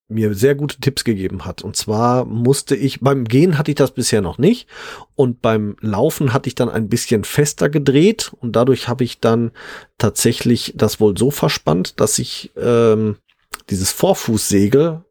mir 0.10 0.34
sehr 0.36 0.54
gute 0.54 0.80
Tipps 0.80 1.04
gegeben 1.04 1.46
hat. 1.46 1.62
Und 1.62 1.76
zwar 1.76 2.26
musste 2.26 2.76
ich, 2.76 3.00
beim 3.00 3.26
Gehen 3.26 3.58
hatte 3.58 3.72
ich 3.72 3.76
das 3.76 3.92
bisher 3.92 4.22
noch 4.22 4.38
nicht. 4.38 4.68
Und 5.16 5.42
beim 5.42 5.76
Laufen 5.80 6.34
hatte 6.34 6.48
ich 6.48 6.56
dann 6.56 6.70
ein 6.70 6.90
bisschen 6.90 7.24
fester 7.24 7.70
gedreht. 7.70 8.32
Und 8.40 8.56
dadurch 8.56 8.88
habe 8.88 9.04
ich 9.04 9.20
dann 9.20 9.52
tatsächlich 9.98 10.74
das 10.76 11.00
wohl 11.00 11.18
so 11.18 11.32
verspannt, 11.32 12.00
dass 12.00 12.20
ich 12.20 12.52
ähm, 12.58 13.18
dieses 13.70 13.92
Vorfußsegel 13.92 15.04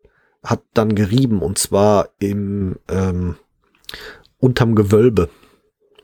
hat 0.45 0.63
dann 0.75 0.95
gerieben. 0.95 1.41
Und 1.41 1.59
zwar 1.59 2.11
im 2.19 2.77
ähm, 2.89 3.37
unterm 4.39 4.75
Gewölbe. 4.75 5.31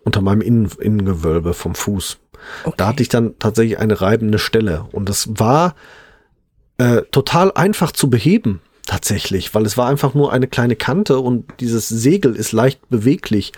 Unter 0.05 0.21
meinem 0.21 0.41
Innen 0.41 0.71
Innengewölbe 0.81 1.55
vom 1.55 1.75
Fuß. 1.75 2.19
Okay. 2.65 2.75
Da 2.77 2.89
hatte 2.89 3.03
ich 3.03 3.09
dann 3.09 3.39
tatsächlich 3.39 3.79
eine 3.79 4.01
reibende 4.01 4.39
Stelle. 4.39 4.87
Und 4.93 5.09
das 5.09 5.29
war 5.39 5.75
äh, 6.79 7.03
total 7.11 7.53
einfach 7.53 7.93
zu 7.93 8.09
beheben 8.09 8.61
tatsächlich, 8.87 9.55
weil 9.55 9.67
es 9.67 9.77
war 9.77 9.89
einfach 9.89 10.15
nur 10.15 10.33
eine 10.33 10.47
kleine 10.47 10.75
Kante 10.75 11.19
und 11.19 11.45
dieses 11.61 11.89
Segel 11.89 12.35
ist 12.35 12.53
leicht 12.53 12.89
beweglich. 12.89 13.53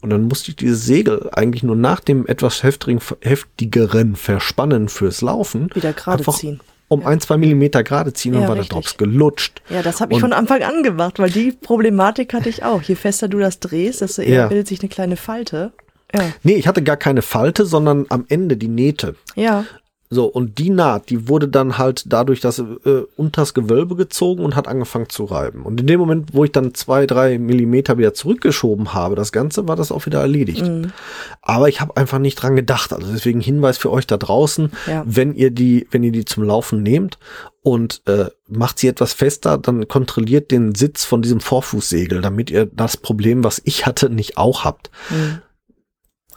Und 0.00 0.10
dann 0.10 0.22
musste 0.22 0.50
ich 0.50 0.56
dieses 0.56 0.84
Segel 0.84 1.30
eigentlich 1.32 1.62
nur 1.62 1.76
nach 1.76 2.00
dem 2.00 2.26
etwas 2.26 2.64
heftigen, 2.64 3.00
heftigeren 3.20 4.16
Verspannen 4.16 4.88
fürs 4.88 5.20
Laufen 5.20 5.70
wieder 5.74 5.92
gerade 5.92 6.24
ziehen. 6.24 6.60
Um 6.92 7.00
ja. 7.00 7.06
ein, 7.06 7.20
zwei 7.20 7.38
Millimeter 7.38 7.82
gerade 7.82 8.12
ziehen 8.12 8.34
und 8.34 8.46
war 8.46 8.54
der 8.54 8.64
Drops 8.64 8.98
gelutscht. 8.98 9.62
Ja, 9.70 9.82
das 9.82 10.00
habe 10.00 10.12
ich 10.12 10.16
und 10.16 10.20
von 10.20 10.32
Anfang 10.32 10.62
an 10.62 10.82
gemacht, 10.82 11.18
weil 11.18 11.30
die 11.30 11.52
Problematik 11.52 12.34
hatte 12.34 12.48
ich 12.48 12.64
auch. 12.64 12.82
Je 12.82 12.94
fester 12.96 13.28
du 13.28 13.38
das 13.38 13.60
drehst, 13.60 14.02
desto 14.02 14.20
eher 14.22 14.48
bildet 14.48 14.68
sich 14.68 14.80
eine 14.80 14.90
kleine 14.90 15.16
Falte. 15.16 15.72
Ja. 16.14 16.20
Nee, 16.42 16.54
ich 16.54 16.66
hatte 16.66 16.82
gar 16.82 16.98
keine 16.98 17.22
Falte, 17.22 17.64
sondern 17.64 18.04
am 18.10 18.26
Ende 18.28 18.58
die 18.58 18.68
Nähte. 18.68 19.14
Ja. 19.34 19.64
So, 20.14 20.26
und 20.26 20.58
die 20.58 20.68
Naht, 20.68 21.08
die 21.08 21.26
wurde 21.26 21.48
dann 21.48 21.78
halt 21.78 22.04
dadurch 22.06 22.40
das 22.40 22.58
äh, 22.58 23.04
unters 23.16 23.54
Gewölbe 23.54 23.96
gezogen 23.96 24.44
und 24.44 24.54
hat 24.54 24.68
angefangen 24.68 25.08
zu 25.08 25.24
reiben. 25.24 25.62
Und 25.62 25.80
in 25.80 25.86
dem 25.86 25.98
Moment, 25.98 26.34
wo 26.34 26.44
ich 26.44 26.52
dann 26.52 26.74
zwei, 26.74 27.06
drei 27.06 27.38
Millimeter 27.38 27.96
wieder 27.96 28.12
zurückgeschoben 28.12 28.92
habe, 28.92 29.14
das 29.14 29.32
Ganze 29.32 29.66
war 29.68 29.74
das 29.74 29.90
auch 29.90 30.04
wieder 30.04 30.20
erledigt. 30.20 30.66
Mhm. 30.66 30.92
Aber 31.40 31.70
ich 31.70 31.80
habe 31.80 31.96
einfach 31.96 32.18
nicht 32.18 32.34
dran 32.34 32.56
gedacht. 32.56 32.92
Also 32.92 33.10
deswegen 33.10 33.40
Hinweis 33.40 33.78
für 33.78 33.90
euch 33.90 34.06
da 34.06 34.18
draußen, 34.18 34.72
ja. 34.86 35.02
wenn 35.06 35.34
ihr 35.34 35.50
die, 35.50 35.88
wenn 35.90 36.02
ihr 36.02 36.12
die 36.12 36.26
zum 36.26 36.44
Laufen 36.44 36.82
nehmt 36.82 37.16
und 37.62 38.02
äh, 38.04 38.26
macht 38.48 38.80
sie 38.80 38.88
etwas 38.88 39.14
fester, 39.14 39.56
dann 39.56 39.88
kontrolliert 39.88 40.50
den 40.50 40.74
Sitz 40.74 41.06
von 41.06 41.22
diesem 41.22 41.40
Vorfußsegel, 41.40 42.20
damit 42.20 42.50
ihr 42.50 42.66
das 42.66 42.98
Problem, 42.98 43.44
was 43.44 43.62
ich 43.64 43.86
hatte, 43.86 44.10
nicht 44.10 44.36
auch 44.36 44.64
habt. 44.64 44.90
Mhm. 45.08 45.40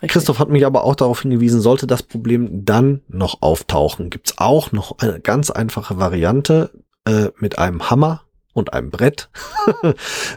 Richtig. 0.05 0.13
Christoph 0.13 0.39
hat 0.39 0.49
mich 0.49 0.65
aber 0.65 0.83
auch 0.83 0.95
darauf 0.95 1.21
hingewiesen, 1.21 1.61
sollte 1.61 1.87
das 1.87 2.03
Problem 2.03 2.65
dann 2.65 3.01
noch 3.07 3.41
auftauchen, 3.41 4.09
gibt's 4.09 4.37
auch 4.37 4.71
noch 4.71 4.99
eine 4.99 5.19
ganz 5.19 5.49
einfache 5.49 5.97
Variante 5.97 6.71
äh, 7.05 7.29
mit 7.37 7.57
einem 7.57 7.89
Hammer 7.89 8.21
und 8.53 8.73
einem 8.73 8.89
Brett 8.89 9.29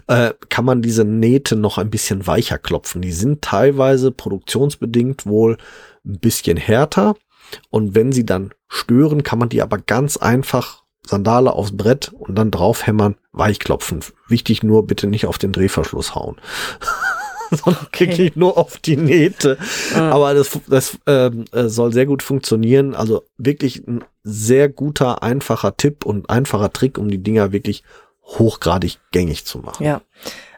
äh, 0.09 0.33
kann 0.49 0.65
man 0.65 0.83
diese 0.83 1.05
Nähte 1.05 1.55
noch 1.55 1.79
ein 1.79 1.91
bisschen 1.91 2.27
weicher 2.27 2.59
klopfen. 2.59 3.01
Die 3.01 3.13
sind 3.13 3.43
teilweise 3.43 4.11
produktionsbedingt 4.11 5.27
wohl 5.27 5.57
ein 6.05 6.19
bisschen 6.19 6.57
härter 6.57 7.15
und 7.71 7.95
wenn 7.95 8.13
sie 8.13 8.27
dann 8.27 8.53
stören, 8.69 9.23
kann 9.23 9.39
man 9.39 9.49
die 9.51 9.63
aber 9.63 9.79
ganz 9.79 10.17
einfach 10.17 10.83
Sandale 11.07 11.53
aufs 11.53 11.77
Brett 11.77 12.09
und 12.09 12.35
dann 12.35 12.51
draufhämmern, 12.51 13.17
weich 13.33 13.59
klopfen. 13.59 14.01
Wichtig 14.27 14.63
nur 14.63 14.87
bitte 14.87 15.07
nicht 15.07 15.27
auf 15.27 15.39
den 15.39 15.53
Drehverschluss 15.53 16.15
hauen. 16.15 16.37
sondern 17.65 17.87
okay. 17.87 18.09
wirklich 18.09 18.37
nur 18.37 18.57
auf 18.59 18.79
die 18.79 18.97
Nähte. 18.97 19.59
Ah. 19.95 20.11
Aber 20.11 20.35
das, 20.35 20.59
das 20.69 20.99
ähm, 21.07 21.45
äh, 21.53 21.69
soll 21.69 21.93
sehr 21.93 22.07
gut 22.07 22.23
funktionieren. 22.23 22.95
Also 22.95 23.25
wirklich 23.37 23.87
ein 23.87 24.05
sehr 24.23 24.69
guter, 24.69 25.23
einfacher 25.23 25.77
Tipp 25.77 26.05
und 26.05 26.29
einfacher 26.31 26.73
Trick, 26.73 26.99
um 26.99 27.11
die 27.11 27.23
Dinger 27.23 27.53
wirklich 27.53 27.83
hochgradig 28.25 28.99
gängig 29.13 29.45
zu 29.47 29.59
machen. 29.59 29.85
Ja. 29.85 30.03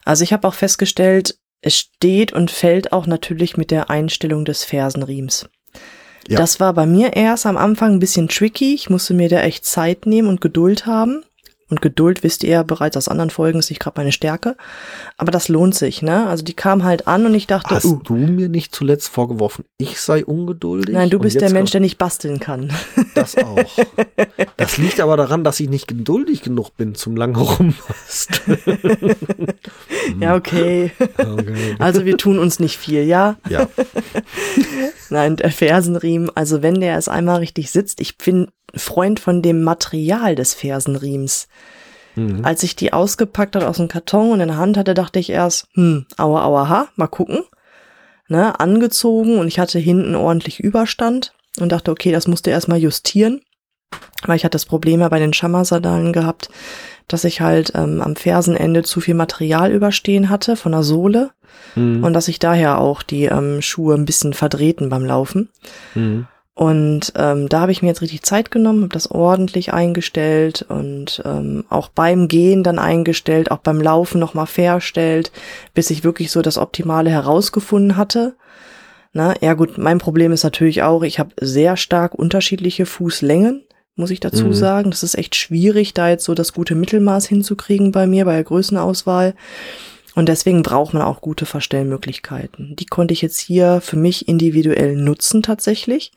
Also 0.04 0.24
ich 0.24 0.32
habe 0.32 0.46
auch 0.48 0.54
festgestellt, 0.54 1.38
es 1.60 1.76
steht 1.76 2.32
und 2.32 2.50
fällt 2.50 2.92
auch 2.92 3.06
natürlich 3.06 3.56
mit 3.56 3.70
der 3.70 3.90
Einstellung 3.90 4.44
des 4.44 4.64
Fersenriems. 4.64 5.48
Ja. 6.28 6.38
Das 6.38 6.60
war 6.60 6.74
bei 6.74 6.86
mir 6.86 7.16
erst 7.16 7.46
am 7.46 7.56
Anfang 7.56 7.92
ein 7.92 7.98
bisschen 7.98 8.28
tricky. 8.28 8.74
Ich 8.74 8.90
musste 8.90 9.14
mir 9.14 9.28
da 9.28 9.40
echt 9.40 9.64
Zeit 9.64 10.06
nehmen 10.06 10.28
und 10.28 10.40
Geduld 10.40 10.86
haben. 10.86 11.24
Und 11.70 11.80
Geduld, 11.80 12.24
wisst 12.24 12.42
ihr 12.42 12.50
ja 12.50 12.62
bereits 12.64 12.96
aus 12.96 13.06
anderen 13.08 13.30
Folgen, 13.30 13.60
ist 13.60 13.70
nicht 13.70 13.80
gerade 13.80 13.98
meine 13.98 14.10
Stärke. 14.10 14.56
Aber 15.16 15.30
das 15.30 15.48
lohnt 15.48 15.76
sich, 15.76 16.02
ne? 16.02 16.26
Also 16.26 16.44
die 16.44 16.54
kam 16.54 16.82
halt 16.82 17.06
an 17.06 17.26
und 17.26 17.34
ich 17.34 17.46
dachte, 17.46 17.76
Hast 17.76 17.84
uh, 17.84 18.00
du 18.02 18.14
mir 18.14 18.48
nicht 18.48 18.74
zuletzt 18.74 19.08
vorgeworfen, 19.08 19.64
ich 19.78 20.00
sei 20.00 20.24
ungeduldig? 20.24 20.94
Nein, 20.94 21.10
du 21.10 21.20
bist 21.20 21.40
der 21.40 21.50
Mensch, 21.50 21.70
der 21.70 21.80
nicht 21.80 21.96
basteln 21.98 22.40
kann. 22.40 22.72
Das 23.14 23.36
auch. 23.36 23.64
Das 24.56 24.78
liegt 24.78 25.00
aber 25.00 25.16
daran, 25.16 25.42
dass 25.42 25.58
ich 25.60 25.68
nicht 25.68 25.88
geduldig 25.88 26.42
genug 26.42 26.76
bin 26.76 26.94
zum 26.94 27.16
lange 27.16 27.38
rumbasteln. 27.38 28.58
ja, 30.20 30.36
okay. 30.36 30.92
okay. 31.18 31.76
Also 31.78 32.04
wir 32.04 32.16
tun 32.16 32.38
uns 32.38 32.60
nicht 32.60 32.78
viel, 32.78 33.04
ja? 33.04 33.36
Ja. 33.48 33.68
Nein, 35.10 35.36
der 35.36 35.50
Fersenriemen, 35.50 36.30
also 36.34 36.62
wenn 36.62 36.80
der 36.80 36.96
es 36.96 37.08
einmal 37.08 37.38
richtig 37.38 37.70
sitzt, 37.70 38.00
ich 38.00 38.16
bin 38.16 38.48
Freund 38.74 39.20
von 39.20 39.42
dem 39.42 39.62
Material 39.62 40.34
des 40.34 40.54
Fersenriems. 40.54 41.48
Mhm. 42.16 42.44
Als 42.44 42.62
ich 42.62 42.76
die 42.76 42.92
ausgepackt 42.92 43.56
hat 43.56 43.64
aus 43.64 43.76
dem 43.76 43.88
Karton 43.88 44.32
und 44.32 44.40
in 44.40 44.48
der 44.48 44.56
Hand 44.56 44.76
hatte, 44.76 44.94
dachte 44.94 45.18
ich 45.18 45.30
erst, 45.30 45.66
hm, 45.74 46.06
aua, 46.16 46.44
aua, 46.44 46.68
ha, 46.68 46.88
mal 46.96 47.06
gucken. 47.06 47.42
Ne, 48.28 48.60
angezogen 48.60 49.38
und 49.38 49.48
ich 49.48 49.58
hatte 49.58 49.80
hinten 49.80 50.14
ordentlich 50.14 50.60
Überstand 50.60 51.32
und 51.58 51.72
dachte, 51.72 51.90
okay, 51.90 52.12
das 52.12 52.28
musste 52.28 52.50
erstmal 52.50 52.78
justieren. 52.78 53.40
Weil 54.24 54.36
ich 54.36 54.44
hatte 54.44 54.52
das 54.52 54.66
Problem 54.66 55.00
ja 55.00 55.08
bei 55.08 55.18
den 55.18 55.32
Schammersadalen 55.32 56.12
gehabt, 56.12 56.48
dass 57.08 57.24
ich 57.24 57.40
halt 57.40 57.72
ähm, 57.74 58.00
am 58.00 58.14
Fersenende 58.14 58.84
zu 58.84 59.00
viel 59.00 59.14
Material 59.14 59.72
überstehen 59.72 60.28
hatte 60.28 60.54
von 60.54 60.70
der 60.72 60.84
Sohle 60.84 61.30
mhm. 61.74 62.04
und 62.04 62.12
dass 62.12 62.28
ich 62.28 62.38
daher 62.38 62.78
auch 62.78 63.02
die 63.02 63.24
ähm, 63.24 63.62
Schuhe 63.62 63.94
ein 63.94 64.04
bisschen 64.04 64.32
verdrehten 64.32 64.88
beim 64.88 65.04
Laufen. 65.04 65.48
Mhm. 65.96 66.28
Und 66.54 67.12
ähm, 67.16 67.48
da 67.48 67.60
habe 67.60 67.72
ich 67.72 67.80
mir 67.80 67.88
jetzt 67.88 68.02
richtig 68.02 68.22
Zeit 68.22 68.50
genommen, 68.50 68.82
habe 68.82 68.92
das 68.92 69.10
ordentlich 69.10 69.72
eingestellt 69.72 70.66
und 70.68 71.22
ähm, 71.24 71.64
auch 71.70 71.88
beim 71.88 72.28
Gehen 72.28 72.62
dann 72.62 72.78
eingestellt, 72.78 73.50
auch 73.50 73.58
beim 73.58 73.80
Laufen 73.80 74.18
nochmal 74.18 74.46
verstellt, 74.46 75.32
bis 75.74 75.90
ich 75.90 76.04
wirklich 76.04 76.30
so 76.30 76.42
das 76.42 76.58
Optimale 76.58 77.08
herausgefunden 77.08 77.96
hatte. 77.96 78.34
Na, 79.12 79.34
ja 79.40 79.54
gut, 79.54 79.78
mein 79.78 79.98
Problem 79.98 80.32
ist 80.32 80.44
natürlich 80.44 80.82
auch, 80.82 81.02
ich 81.02 81.18
habe 81.18 81.30
sehr 81.40 81.76
stark 81.76 82.14
unterschiedliche 82.14 82.86
Fußlängen, 82.86 83.64
muss 83.96 84.10
ich 84.10 84.20
dazu 84.20 84.46
mhm. 84.46 84.54
sagen. 84.54 84.90
Das 84.90 85.02
ist 85.02 85.16
echt 85.16 85.36
schwierig, 85.36 85.94
da 85.94 86.10
jetzt 86.10 86.24
so 86.24 86.34
das 86.34 86.52
gute 86.52 86.74
Mittelmaß 86.74 87.26
hinzukriegen 87.26 87.90
bei 87.90 88.06
mir, 88.06 88.24
bei 88.24 88.34
der 88.34 88.44
Größenauswahl. 88.44 89.34
Und 90.14 90.28
deswegen 90.28 90.62
braucht 90.62 90.92
man 90.92 91.02
auch 91.02 91.20
gute 91.20 91.46
Verstellmöglichkeiten. 91.46 92.74
Die 92.76 92.86
konnte 92.86 93.12
ich 93.12 93.22
jetzt 93.22 93.38
hier 93.38 93.80
für 93.80 93.96
mich 93.96 94.28
individuell 94.28 94.96
nutzen 94.96 95.42
tatsächlich. 95.42 96.12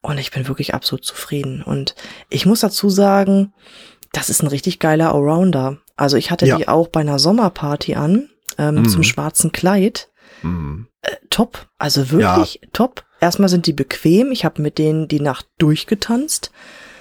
Und 0.00 0.18
ich 0.18 0.30
bin 0.30 0.48
wirklich 0.48 0.74
absolut 0.74 1.04
zufrieden. 1.04 1.62
Und 1.62 1.94
ich 2.28 2.46
muss 2.46 2.60
dazu 2.60 2.88
sagen, 2.88 3.52
das 4.12 4.30
ist 4.30 4.42
ein 4.42 4.48
richtig 4.48 4.78
geiler 4.78 5.14
Allrounder. 5.14 5.78
Also 5.96 6.16
ich 6.16 6.30
hatte 6.30 6.46
ja. 6.46 6.56
die 6.56 6.68
auch 6.68 6.88
bei 6.88 7.00
einer 7.00 7.18
Sommerparty 7.18 7.94
an, 7.94 8.30
ähm, 8.58 8.82
mm. 8.82 8.88
zum 8.88 9.02
schwarzen 9.02 9.52
Kleid. 9.52 10.10
Mm. 10.42 10.82
Äh, 11.02 11.16
top. 11.30 11.68
Also 11.78 12.10
wirklich 12.10 12.60
ja. 12.62 12.68
top. 12.72 13.04
Erstmal 13.20 13.48
sind 13.48 13.66
die 13.66 13.72
bequem. 13.72 14.30
Ich 14.30 14.44
habe 14.44 14.62
mit 14.62 14.78
denen 14.78 15.08
die 15.08 15.20
Nacht 15.20 15.46
durchgetanzt. 15.58 16.52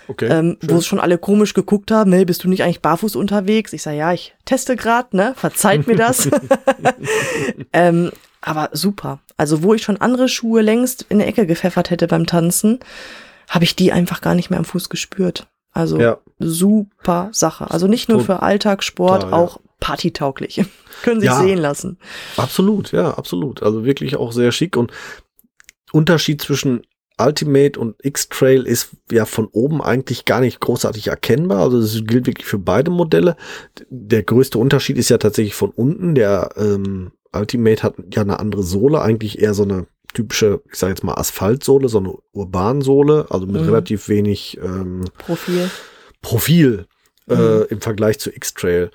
Okay, 0.08 0.28
ähm, 0.28 0.58
wo 0.62 0.76
es 0.78 0.86
schon 0.86 1.00
alle 1.00 1.18
komisch 1.18 1.54
geguckt 1.54 1.92
haben, 1.92 2.14
hey, 2.14 2.26
bist 2.26 2.44
du 2.44 2.50
nicht 2.50 2.64
eigentlich 2.64 2.82
barfuß 2.82 3.16
unterwegs? 3.16 3.74
Ich 3.74 3.82
sage, 3.82 3.98
ja, 3.98 4.14
ich 4.14 4.36
teste 4.46 4.76
gerade, 4.76 5.16
ne? 5.16 5.34
Verzeiht 5.36 5.88
mir 5.88 5.96
das. 5.96 6.30
ähm, 7.74 8.12
aber 8.42 8.70
super. 8.74 9.20
Also 9.38 9.64
wo 9.64 9.74
ich 9.74 9.84
schon 9.84 9.98
andere 9.98 10.30
Schuhe 10.30 10.62
längst 10.62 11.06
in 11.10 11.18
der 11.18 11.28
Ecke 11.28 11.48
gepfeffert 11.48 11.90
hätte 11.90 12.08
beim 12.08 12.28
Tanzen, 12.28 12.80
habe 13.50 13.66
ich 13.66 13.76
die 13.76 13.92
einfach 13.92 14.22
gar 14.22 14.36
nicht 14.36 14.50
mehr 14.50 14.60
am 14.60 14.66
Fuß 14.66 14.90
gespürt. 14.90 15.48
Also 15.72 16.00
ja. 16.00 16.20
super 16.40 17.30
Sache. 17.32 17.70
Also 17.70 17.88
nicht 17.88 18.08
nur 18.08 18.22
für 18.22 18.42
Alltagssport, 18.42 19.24
Total, 19.24 19.34
auch 19.34 19.58
ja. 19.58 19.62
partytauglich. 19.80 20.64
Können 21.04 21.20
sich 21.20 21.30
ja, 21.30 21.40
sehen 21.40 21.58
lassen. 21.58 21.98
Absolut, 22.38 22.92
ja, 22.94 23.12
absolut. 23.12 23.62
Also 23.62 23.84
wirklich 23.84 24.16
auch 24.16 24.32
sehr 24.32 24.52
schick 24.52 24.78
und 24.78 24.92
Unterschied 25.92 26.42
zwischen 26.42 26.84
Ultimate 27.18 27.80
und 27.80 27.96
X-Trail 28.04 28.64
ist 28.64 28.90
ja 29.12 29.26
von 29.26 29.48
oben 29.48 29.82
eigentlich 29.82 30.26
gar 30.26 30.42
nicht 30.42 30.60
großartig 30.60 31.08
erkennbar. 31.08 31.60
Also 31.60 31.80
das 31.80 32.02
gilt 32.06 32.28
wirklich 32.28 32.46
für 32.46 32.60
beide 32.60 32.92
Modelle. 32.92 33.36
Der 33.90 34.24
größte 34.24 34.58
Unterschied 34.58 34.98
ist 34.98 35.10
ja 35.10 35.18
tatsächlich 35.18 35.56
von 35.56 35.70
unten. 35.70 36.16
Der 36.16 36.50
ähm, 36.58 37.12
Ultimate 37.34 37.84
hat 37.84 37.96
ja 38.14 38.22
eine 38.22 38.40
andere 38.40 38.64
Sohle, 38.64 39.02
eigentlich 39.02 39.42
eher 39.42 39.54
so 39.54 39.64
eine 39.64 39.88
typische, 40.14 40.62
ich 40.72 40.78
sage 40.78 40.92
jetzt 40.94 41.04
mal 41.04 41.16
Asphaltsohle, 41.16 41.90
so 41.90 42.00
eine 42.00 42.14
Urbansohle, 42.32 43.28
also 43.30 43.46
mit 43.46 43.62
mhm. 43.62 43.68
relativ 43.68 44.10
wenig 44.10 44.58
ähm, 44.62 45.06
Profil. 45.18 45.70
Profil. 46.22 46.88
äh, 47.30 47.36
mhm. 47.36 47.66
im 47.70 47.82
Vergleich 47.82 48.20
zu 48.20 48.32
X-Trail. 48.32 48.92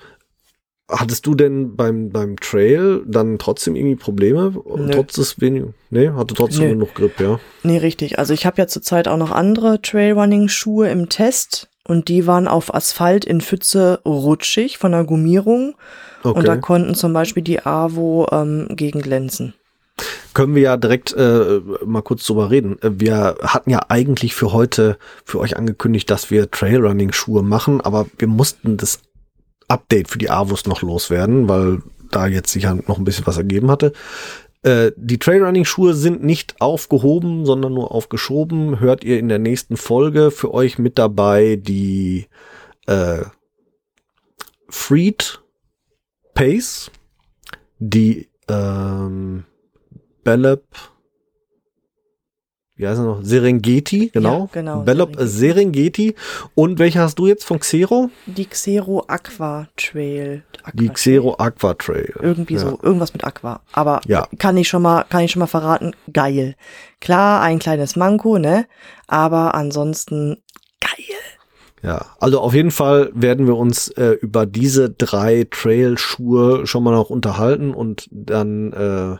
Hattest 0.91 1.25
du 1.25 1.35
denn 1.35 1.75
beim, 1.75 2.09
beim 2.09 2.37
Trail 2.37 3.01
dann 3.07 3.37
trotzdem 3.39 3.75
irgendwie 3.75 3.95
Probleme? 3.95 4.53
Nö. 4.75 4.91
Trotz 4.91 5.13
des 5.13 5.39
wenigen? 5.39 5.73
Nee, 5.89 6.09
hatte 6.09 6.33
trotzdem 6.33 6.65
Nö. 6.65 6.69
genug 6.71 6.93
Grip, 6.95 7.19
ja. 7.19 7.39
Nee, 7.63 7.77
richtig. 7.77 8.19
Also 8.19 8.33
ich 8.33 8.45
habe 8.45 8.57
ja 8.57 8.67
zurzeit 8.67 9.07
auch 9.07 9.17
noch 9.17 9.31
andere 9.31 9.81
Trailrunning-Schuhe 9.81 10.89
im 10.89 11.07
Test 11.07 11.69
und 11.87 12.09
die 12.09 12.27
waren 12.27 12.47
auf 12.47 12.73
Asphalt 12.73 13.25
in 13.25 13.41
Pfütze 13.41 14.01
rutschig 14.05 14.77
von 14.77 14.91
der 14.91 15.05
Gummierung. 15.05 15.75
Okay. 16.23 16.37
Und 16.37 16.47
da 16.47 16.57
konnten 16.57 16.93
zum 16.93 17.13
Beispiel 17.13 17.43
die 17.43 17.65
AWO 17.65 18.27
ähm, 18.31 18.67
gegen 18.71 19.01
glänzen. 19.01 19.53
Können 20.33 20.55
wir 20.55 20.61
ja 20.61 20.77
direkt 20.77 21.13
äh, 21.13 21.59
mal 21.85 22.01
kurz 22.01 22.25
drüber 22.25 22.49
reden. 22.49 22.77
Wir 22.81 23.35
hatten 23.41 23.69
ja 23.69 23.81
eigentlich 23.89 24.33
für 24.33 24.53
heute 24.53 24.97
für 25.25 25.39
euch 25.39 25.57
angekündigt, 25.57 26.09
dass 26.09 26.31
wir 26.31 26.49
Trailrunning-Schuhe 26.49 27.43
machen, 27.43 27.81
aber 27.81 28.07
wir 28.17 28.27
mussten 28.27 28.77
das 28.77 28.99
Update 29.71 30.09
für 30.09 30.17
die 30.17 30.29
Avus 30.29 30.65
noch 30.65 30.81
loswerden, 30.81 31.47
weil 31.47 31.81
da 32.11 32.27
jetzt 32.27 32.51
sich 32.51 32.63
noch 32.63 32.97
ein 32.97 33.03
bisschen 33.03 33.25
was 33.25 33.37
ergeben 33.37 33.71
hatte. 33.71 33.93
Äh, 34.63 34.91
die 34.95 35.17
Trailrunning-Schuhe 35.17 35.93
sind 35.93 36.23
nicht 36.23 36.61
aufgehoben, 36.61 37.45
sondern 37.45 37.73
nur 37.73 37.91
aufgeschoben. 37.91 38.79
Hört 38.79 39.03
ihr 39.03 39.17
in 39.17 39.29
der 39.29 39.39
nächsten 39.39 39.77
Folge 39.77 40.29
für 40.29 40.53
euch 40.53 40.77
mit 40.77 40.99
dabei 40.99 41.55
die 41.55 42.27
äh, 42.85 43.23
Freed 44.69 45.41
Pace, 46.33 46.91
die 47.79 48.29
ähm, 48.47 49.45
Bellep 50.23 50.63
wie 52.81 52.87
heißt 52.87 52.99
er 52.99 53.05
noch? 53.05 53.19
Serengeti, 53.21 54.09
genau. 54.11 54.39
Ja, 54.39 54.49
genau. 54.51 54.81
Bellop 54.81 55.15
Serengeti. 55.19 55.71
Serengeti. 55.71 56.15
Und 56.55 56.79
welche 56.79 56.99
hast 56.99 57.19
du 57.19 57.27
jetzt 57.27 57.43
von 57.43 57.59
Xero? 57.59 58.09
Die 58.25 58.45
Xero 58.45 59.03
Aqua 59.07 59.67
Trail. 59.77 60.43
Aqua 60.63 60.71
die 60.73 60.89
Xero 60.89 61.35
Aqua 61.37 61.73
Trail. 61.75 62.13
Irgendwie 62.21 62.55
ja. 62.55 62.59
so, 62.59 62.79
irgendwas 62.81 63.13
mit 63.13 63.23
Aqua. 63.23 63.61
Aber 63.71 64.01
ja. 64.07 64.27
kann 64.37 64.57
ich 64.57 64.67
schon 64.67 64.81
mal, 64.81 65.05
kann 65.09 65.21
ich 65.21 65.31
schon 65.31 65.39
mal 65.41 65.47
verraten, 65.47 65.95
geil. 66.11 66.55
Klar, 66.99 67.41
ein 67.41 67.59
kleines 67.59 67.95
Manko, 67.95 68.37
ne? 68.37 68.65
Aber 69.07 69.55
ansonsten. 69.55 70.37
Ja, 71.83 72.05
also 72.19 72.39
auf 72.39 72.53
jeden 72.53 72.69
Fall 72.69 73.09
werden 73.13 73.47
wir 73.47 73.57
uns 73.57 73.87
äh, 73.89 74.11
über 74.21 74.45
diese 74.45 74.91
drei 74.91 75.47
Trail-Schuhe 75.49 76.67
schon 76.67 76.83
mal 76.83 76.91
noch 76.91 77.09
unterhalten 77.09 77.73
und 77.73 78.07
dann 78.11 78.71
äh, 78.73 79.17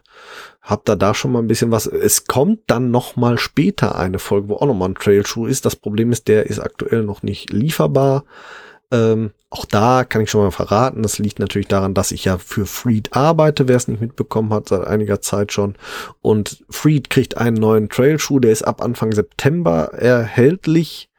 habt 0.62 0.88
ihr 0.88 0.96
da 0.96 1.15
schon 1.15 1.32
mal 1.32 1.39
ein 1.39 1.48
bisschen 1.48 1.72
was. 1.72 1.88
Es 1.88 2.25
kommt 2.25 2.60
dann 2.68 2.91
noch 2.91 3.15
mal 3.15 3.39
später 3.39 3.96
eine 3.96 4.20
Folge, 4.20 4.50
wo 4.50 4.56
auch 4.58 4.68
noch 4.68 4.75
mal 4.75 4.89
ein 4.89 4.96
Trail-Schuh 4.96 5.48
ist. 5.48 5.65
Das 5.65 5.75
Problem 5.75 6.12
ist, 6.12 6.27
der 6.27 6.46
ist 6.46 6.60
aktuell 6.60 7.01
noch 7.03 7.24
nicht 7.24 7.51
lieferbar. 7.51 8.25
Ähm, 8.91 9.32
auch 9.50 9.65
da 9.65 10.03
kann 10.03 10.22
ich 10.22 10.30
schon 10.30 10.41
mal 10.41 10.51
verraten, 10.51 11.01
das 11.01 11.18
liegt 11.18 11.39
natürlich 11.39 11.68
daran, 11.68 11.94
dass 11.94 12.12
ich 12.12 12.25
ja 12.25 12.38
für 12.38 12.65
Freed 12.65 13.13
arbeite, 13.13 13.68
wer 13.68 13.77
es 13.77 13.88
nicht 13.88 14.01
mitbekommen 14.01 14.53
hat, 14.53 14.70
seit 14.70 14.86
einiger 14.86 15.22
Zeit 15.22 15.51
schon. 15.51 15.75
Und 16.22 16.63
Freed 16.70 17.10
kriegt 17.10 17.38
einen 17.38 17.58
neuen 17.58 17.89
Trailschuh, 17.89 18.39
der 18.39 18.51
ist 18.51 18.63
ab 18.63 18.82
Anfang 18.82 19.13
September 19.13 19.94
erhältlich. 19.94 21.11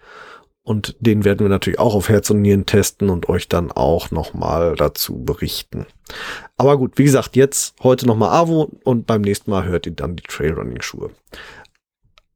Und 0.65 0.97
den 1.01 1.25
werden 1.25 1.41
wir 1.41 1.49
natürlich 1.49 1.81
auch 1.81 1.95
auf 1.95 2.09
Herz 2.09 2.31
und 2.31 2.41
Nieren 2.41 2.67
testen 2.67 3.11
und 3.11 3.29
euch 3.29 3.49
dann 3.49 3.73
auch 3.73 4.13
nochmal 4.13 4.77
dazu 4.77 5.25
berichten. 5.25 5.87
Aber 6.57 6.79
gut, 6.79 6.99
wie 6.99 7.05
gesagt, 7.05 7.35
jetzt 7.35 7.75
heute 7.83 8.07
nochmal 8.07 8.31
AWO 8.31 8.71
und 8.85 9.07
beim 9.07 9.23
nächsten 9.23 9.51
Mal 9.51 9.65
hört 9.65 9.87
ihr 9.87 9.93
dann 9.93 10.15
die 10.15 10.23
Trailrunning-Schuhe. 10.23 11.11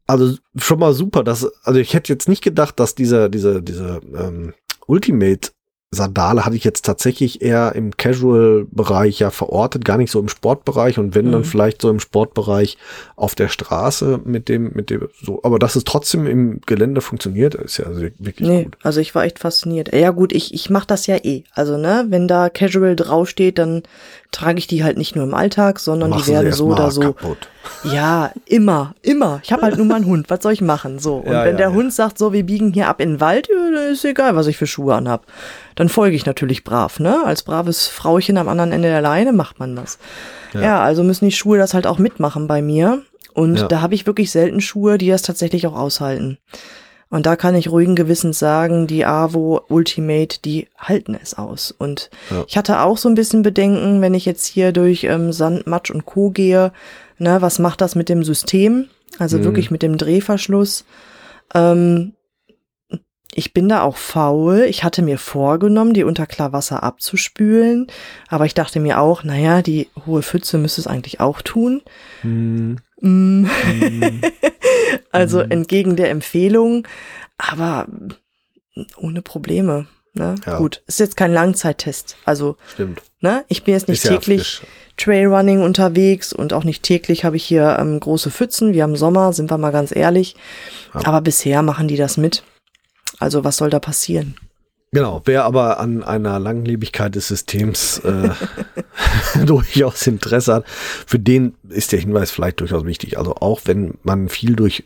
Also 0.09 0.37
schon 0.57 0.79
mal 0.81 0.93
super, 0.93 1.23
dass, 1.23 1.47
also 1.65 1.79
ich 1.79 1.95
hätte 1.95 2.13
jetzt 2.13 2.29
nicht 2.29 2.43
gedacht, 2.43 2.81
dass 2.81 2.95
dieser, 2.95 3.29
dieser, 3.29 3.61
dieser 3.61 4.01
ähm, 4.03 4.55
Ultimate 4.87 5.51
Sandale 5.97 6.45
hatte 6.45 6.55
ich 6.57 6.65
jetzt 6.65 6.85
tatsächlich 6.85 7.43
eher 7.43 7.75
im 7.75 7.97
Casual-Bereich 7.97 9.19
ja 9.19 9.31
verortet, 9.31 9.85
gar 9.85 9.99
nicht 9.99 10.13
so 10.13 10.21
im 10.21 10.29
Sportbereich 10.29 10.99
und 10.99 11.15
wenn 11.15 11.27
mhm. 11.27 11.33
dann 11.33 11.45
vielleicht 11.45 11.83
so 11.83 11.91
im 11.91 11.99
Sportbereich 11.99 12.79
auf 13.17 13.35
der 13.35 13.49
Straße 13.49 14.21
mit 14.25 14.49
dem, 14.49 14.73
mit 14.75 14.91
dem, 14.91 15.09
so, 15.21 15.41
aber 15.43 15.59
dass 15.59 15.75
es 15.75 15.85
trotzdem 15.85 16.27
im 16.27 16.61
Gelände 16.67 17.01
funktioniert, 17.01 17.55
ist 17.55 17.79
ja 17.79 17.87
wirklich 17.97 18.41
nee, 18.41 18.65
gut. 18.65 18.77
Also 18.83 19.01
ich 19.01 19.15
war 19.15 19.25
echt 19.25 19.39
fasziniert. 19.39 19.93
Ja 19.93 20.11
gut, 20.11 20.33
ich, 20.33 20.55
ich 20.55 20.71
mache 20.71 20.87
das 20.87 21.07
ja 21.07 21.17
eh. 21.17 21.43
Also 21.53 21.77
ne, 21.77 22.07
wenn 22.09 22.29
da 22.29 22.49
Casual 22.49 22.95
draufsteht, 22.95 23.59
dann 23.59 23.83
trage 24.33 24.59
ich 24.59 24.67
die 24.67 24.85
halt 24.85 24.99
nicht 24.99 25.17
nur 25.17 25.25
im 25.25 25.35
Alltag, 25.35 25.81
sondern 25.81 26.13
die 26.13 26.27
werden 26.27 26.53
so 26.53 26.67
oder 26.67 26.91
so. 26.91 27.01
Kaputt. 27.01 27.49
Ja, 27.85 28.33
immer, 28.45 28.95
immer. 29.03 29.41
Ich 29.43 29.53
habe 29.53 29.63
halt 29.63 29.77
nur 29.77 29.87
mal 29.87 29.97
einen 29.97 30.07
Hund. 30.07 30.29
Was 30.29 30.43
soll 30.43 30.53
ich 30.53 30.61
machen? 30.61 30.99
So. 30.99 31.17
Und 31.17 31.33
ja, 31.33 31.45
wenn 31.45 31.53
ja, 31.53 31.59
der 31.59 31.69
ja. 31.69 31.75
Hund 31.75 31.93
sagt, 31.93 32.19
so, 32.19 32.33
wir 32.33 32.45
biegen 32.45 32.73
hier 32.73 32.89
ab 32.89 33.01
in 33.01 33.15
den 33.15 33.21
Wald, 33.21 33.49
ist 33.91 34.05
egal, 34.05 34.37
was 34.37 34.47
ich 34.47 34.57
für 34.57 34.67
Schuhe 34.67 34.95
anhab. 34.95 35.25
Dann 35.75 35.86
folge 35.89 36.17
ich 36.17 36.27
natürlich 36.27 36.65
brav, 36.65 37.01
ne? 37.01 37.23
Als 37.25 37.43
braves 37.43 37.87
Frauchen 37.87 38.39
am 38.39 38.49
anderen 38.49 38.73
Ende 38.73 38.89
der 38.89 39.03
Leine 39.03 39.33
macht 39.33 39.59
man 39.59 39.77
das. 39.77 39.99
Ja, 40.55 40.83
also 40.83 41.03
müssen 41.03 41.27
die 41.27 41.33
Schuhe 41.33 41.59
das 41.59 41.75
halt 41.75 41.87
auch 41.87 41.99
mitmachen 41.99 42.47
bei 42.47 42.63
mir. 42.63 43.03
Und 43.35 43.71
da 43.71 43.83
habe 43.83 43.95
ich 43.95 44.07
wirklich 44.07 44.31
selten 44.31 44.63
Schuhe, 44.63 44.97
die 44.97 45.11
das 45.11 45.21
tatsächlich 45.21 45.67
auch 45.67 45.77
aushalten. 45.77 46.39
Und 47.09 47.27
da 47.27 47.37
kann 47.37 47.55
ich 47.55 47.71
ruhigen 47.71 47.95
Gewissens 47.95 48.39
sagen, 48.39 48.87
die 48.87 49.05
AWO 49.05 49.61
Ultimate, 49.69 50.41
die 50.45 50.69
halten 50.77 51.17
es 51.21 51.35
aus. 51.35 51.73
Und 51.77 52.11
ja. 52.31 52.45
ich 52.49 52.57
hatte 52.57 52.81
auch 52.81 52.99
so 52.99 53.09
ein 53.09 53.15
bisschen 53.15 53.43
Bedenken, 53.43 54.01
wenn 54.01 54.15
ich 54.15 54.25
jetzt 54.25 54.47
hier 54.47 54.73
durch 54.73 55.05
ähm, 55.05 55.33
Sand, 55.33 55.67
Matsch 55.67 55.91
und 55.91 56.05
Co. 56.05 56.31
gehe, 56.31 56.73
ne, 57.19 57.41
was 57.43 57.59
macht 57.59 57.81
das 57.81 57.95
mit 57.95 58.09
dem 58.09 58.25
System? 58.25 58.89
Also 59.19 59.39
mhm. 59.39 59.45
wirklich 59.45 59.71
mit 59.71 59.83
dem 59.83 59.99
Drehverschluss. 59.99 60.85
Ähm, 61.55 62.15
ich 63.35 63.53
bin 63.53 63.69
da 63.69 63.83
auch 63.83 63.97
faul. 63.97 64.67
Ich 64.69 64.85
hatte 64.85 65.03
mir 65.03 65.19
vorgenommen, 65.19 65.95
die 65.95 66.05
unter 66.05 66.27
Klarwasser 66.27 66.83
abzuspülen, 66.83 67.89
aber 68.29 68.47
ich 68.47 68.55
dachte 68.55 68.81
mir 68.81 69.01
auch, 69.01 69.25
naja, 69.25 69.63
die 69.63 69.89
hohe 70.07 70.23
Pfütze 70.23 70.59
müsste 70.59 70.81
es 70.81 70.87
eigentlich 70.87 71.21
auch 71.21 71.43
tun. 71.43 71.83
Mhm. 72.23 72.79
Mm. 73.01 73.47
also 75.13 75.45
mhm. 75.45 75.51
entgegen 75.51 75.97
der 75.97 76.11
Empfehlung, 76.11 76.89
aber 77.37 77.87
ohne 78.97 79.23
Probleme. 79.23 79.87
Ne? 80.15 80.37
Ja. 80.47 80.57
Gut, 80.57 80.83
ist 80.87 81.01
jetzt 81.01 81.19
kein 81.19 81.33
Langzeittest. 81.33 82.17
Also, 82.25 82.57
Stimmt. 82.73 83.03
Ne? 83.21 83.45
ich 83.49 83.65
bin 83.65 83.75
jetzt 83.75 83.89
nicht 83.89 84.03
ist 84.03 84.09
täglich 84.09 84.61
ja 84.63 84.69
Trailrunning 84.97 85.63
unterwegs 85.63 86.33
und 86.33 86.53
auch 86.53 86.65
nicht 86.65 86.83
täglich 86.83 87.25
habe 87.25 87.37
ich 87.37 87.45
hier 87.45 87.77
ähm, 87.79 88.01
große 88.01 88.31
Pfützen. 88.31 88.73
Wir 88.73 88.83
haben 88.83 88.97
Sommer, 88.97 89.33
sind 89.33 89.51
wir 89.51 89.59
mal 89.59 89.73
ganz 89.73 89.95
ehrlich. 89.95 90.37
Ja. 90.95 91.01
Aber 91.05 91.21
bisher 91.21 91.63
machen 91.63 91.89
die 91.89 91.97
das 91.97 92.17
mit. 92.17 92.45
Also 93.19 93.45
was 93.45 93.57
soll 93.57 93.71
da 93.71 93.81
passieren? 93.81 94.37
Genau, 94.93 95.21
wer 95.25 95.45
aber 95.45 95.79
an 95.81 96.03
einer 96.03 96.39
Langlebigkeit 96.39 97.15
des 97.15 97.29
Systems 97.29 97.99
äh, 97.99 98.31
durchaus 99.45 100.07
Interesse 100.07 100.55
hat, 100.55 100.65
für 101.07 101.19
den 101.19 101.55
ist 101.69 101.93
der 101.93 102.01
Hinweis 102.01 102.31
vielleicht 102.31 102.61
durchaus 102.61 102.87
wichtig. 102.87 103.19
Also 103.19 103.35
auch 103.35 103.61
wenn 103.65 103.99
man 104.05 104.29
viel 104.29 104.57
durch 104.57 104.85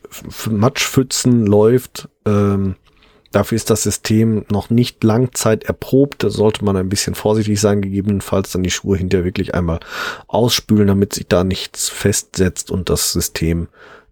Matschpfützen 0.51 1.47
läuft, 1.47 2.09
ähm, 2.27 2.77
dafür 3.31 3.57
ist 3.57 3.71
das 3.71 3.83
System 3.83 4.47
noch 4.51 4.71
nicht 4.71 5.05
Langzeit 5.05 5.65
erprobt. 5.65 6.25
Da 6.25 6.31
sollte 6.31 6.65
man 6.65 6.77
ein 6.77 6.89
bisschen 6.89 7.15
vorsichtig 7.15 7.61
sein, 7.61 7.83
gegebenenfalls 7.83 8.51
dann 8.51 8.63
die 8.63 8.71
Schuhe 8.71 8.97
hinterher 8.97 9.25
wirklich 9.25 9.55
einmal 9.55 9.81
ausspülen, 10.27 10.89
damit 10.89 11.13
sich 11.13 11.29
da 11.29 11.45
nichts 11.45 11.89
festsetzt 11.89 12.71
und 12.71 12.89
das 12.89 13.13
System 13.13 13.69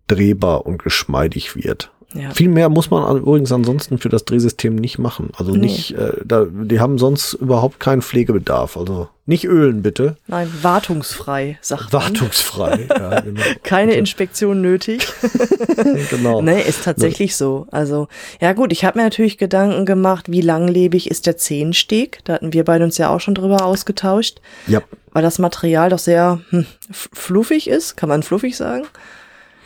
drehbar 0.06 0.66
und 0.66 0.82
geschmeidig 0.82 1.56
wird. 1.56 1.90
Ja. 2.14 2.30
Viel 2.30 2.48
mehr 2.48 2.70
muss 2.70 2.90
man 2.90 3.18
übrigens 3.18 3.52
ansonsten 3.52 3.98
für 3.98 4.08
das 4.08 4.24
Drehsystem 4.24 4.74
nicht 4.74 4.98
machen. 4.98 5.30
Also 5.36 5.52
nee. 5.52 5.58
nicht, 5.58 5.92
äh, 5.92 6.12
da, 6.24 6.46
die 6.46 6.80
haben 6.80 6.96
sonst 6.96 7.34
überhaupt 7.34 7.80
keinen 7.80 8.00
Pflegebedarf. 8.00 8.78
Also 8.78 9.08
nicht 9.26 9.44
ölen, 9.44 9.82
bitte. 9.82 10.16
Nein, 10.26 10.50
wartungsfrei, 10.62 11.58
sagt. 11.60 11.92
Wartungsfrei, 11.92 12.88
ja, 12.88 13.20
genau. 13.20 13.42
Keine 13.62 13.92
Inspektion 13.92 14.62
nötig. 14.62 15.06
genau. 16.10 16.40
Nee, 16.48 16.62
ist 16.62 16.84
tatsächlich 16.84 17.36
so. 17.36 17.66
Also, 17.70 18.08
ja 18.40 18.54
gut, 18.54 18.72
ich 18.72 18.86
habe 18.86 18.98
mir 18.98 19.04
natürlich 19.04 19.36
Gedanken 19.36 19.84
gemacht, 19.84 20.30
wie 20.30 20.40
langlebig 20.40 21.10
ist 21.10 21.26
der 21.26 21.36
Zehensteg. 21.36 22.20
Da 22.24 22.34
hatten 22.34 22.54
wir 22.54 22.64
beide 22.64 22.84
uns 22.84 22.96
ja 22.96 23.10
auch 23.10 23.20
schon 23.20 23.34
drüber 23.34 23.66
ausgetauscht. 23.66 24.40
Ja. 24.66 24.80
Weil 25.12 25.22
das 25.22 25.38
Material 25.38 25.90
doch 25.90 25.98
sehr 25.98 26.40
hm, 26.48 26.64
fluffig 26.90 27.68
ist, 27.68 27.98
kann 27.98 28.08
man 28.08 28.22
fluffig 28.22 28.56
sagen. 28.56 28.86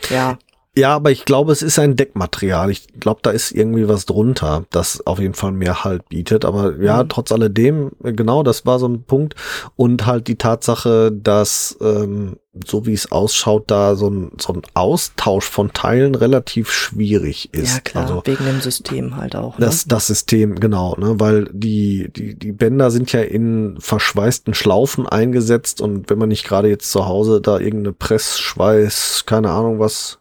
Ja. 0.09 0.37
Ja, 0.75 0.95
aber 0.95 1.11
ich 1.11 1.25
glaube, 1.25 1.51
es 1.51 1.61
ist 1.61 1.77
ein 1.77 1.95
Deckmaterial. 1.95 2.71
Ich 2.71 2.87
glaube, 2.99 3.19
da 3.21 3.29
ist 3.29 3.51
irgendwie 3.51 3.87
was 3.87 4.07
drunter, 4.07 4.65
das 4.71 5.05
auf 5.05 5.19
jeden 5.19 5.35
Fall 5.35 5.51
mehr 5.51 5.83
Halt 5.83 6.09
bietet. 6.09 6.45
Aber 6.45 6.81
ja, 6.81 7.03
mhm. 7.03 7.09
trotz 7.09 7.31
alledem, 7.31 7.91
genau, 8.01 8.41
das 8.41 8.65
war 8.65 8.79
so 8.79 8.87
ein 8.87 9.03
Punkt. 9.03 9.35
Und 9.75 10.07
halt 10.07 10.27
die 10.27 10.37
Tatsache, 10.37 11.11
dass, 11.11 11.77
ähm, 11.79 12.37
so 12.65 12.87
wie 12.87 12.93
es 12.93 13.11
ausschaut, 13.11 13.65
da 13.67 13.95
so 13.95 14.09
ein, 14.09 14.31
so 14.39 14.53
ein 14.53 14.61
Austausch 14.73 15.45
von 15.45 15.73
Teilen 15.73 16.15
relativ 16.15 16.71
schwierig 16.71 17.53
ist. 17.53 17.75
Ja, 17.75 17.79
klar, 17.81 18.03
also, 18.03 18.21
wegen 18.25 18.45
dem 18.45 18.61
System 18.61 19.15
halt 19.15 19.35
auch. 19.35 19.59
Ne? 19.59 19.65
Das, 19.65 19.85
das 19.85 20.07
System, 20.07 20.59
genau, 20.59 20.95
ne, 20.97 21.19
weil 21.19 21.49
die, 21.51 22.11
die, 22.15 22.35
die 22.35 22.51
Bänder 22.51 22.89
sind 22.89 23.11
ja 23.11 23.21
in 23.21 23.77
verschweißten 23.79 24.53
Schlaufen 24.53 25.07
eingesetzt 25.07 25.81
und 25.81 26.09
wenn 26.09 26.17
man 26.17 26.29
nicht 26.29 26.45
gerade 26.45 26.67
jetzt 26.67 26.91
zu 26.91 27.07
Hause 27.07 27.41
da 27.41 27.59
irgendeine 27.59 27.93
Pressschweiß, 27.93 29.23
keine 29.25 29.51
Ahnung 29.51 29.79
was, 29.79 30.19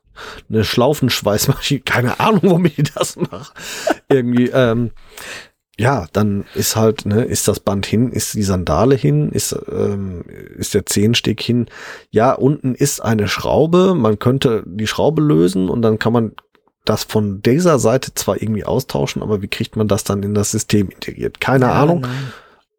eine 0.48 0.64
Schlaufenschweißmaschine, 0.64 1.80
keine 1.84 2.20
Ahnung, 2.20 2.42
womit 2.44 2.78
ich 2.78 2.92
das 2.92 3.16
mache. 3.16 3.52
Irgendwie, 4.08 4.48
ähm, 4.48 4.90
ja, 5.78 6.06
dann 6.12 6.44
ist 6.54 6.76
halt, 6.76 7.06
ne, 7.06 7.24
ist 7.24 7.48
das 7.48 7.60
Band 7.60 7.86
hin, 7.86 8.12
ist 8.12 8.34
die 8.34 8.42
Sandale 8.42 8.94
hin, 8.94 9.30
ist, 9.30 9.56
ähm, 9.70 10.22
ist 10.56 10.74
der 10.74 10.86
Zehensteg 10.86 11.40
hin. 11.40 11.66
Ja, 12.10 12.32
unten 12.32 12.74
ist 12.74 13.00
eine 13.00 13.26
Schraube, 13.26 13.94
man 13.94 14.18
könnte 14.18 14.62
die 14.66 14.86
Schraube 14.86 15.22
lösen 15.22 15.68
und 15.68 15.82
dann 15.82 15.98
kann 15.98 16.12
man 16.12 16.32
das 16.84 17.04
von 17.04 17.42
dieser 17.42 17.78
Seite 17.78 18.14
zwar 18.14 18.40
irgendwie 18.42 18.64
austauschen, 18.64 19.22
aber 19.22 19.40
wie 19.40 19.48
kriegt 19.48 19.76
man 19.76 19.88
das 19.88 20.04
dann 20.04 20.22
in 20.22 20.34
das 20.34 20.50
System 20.50 20.90
integriert? 20.90 21.40
Keine 21.40 21.66
ja, 21.66 21.72
Ahnung. 21.72 22.06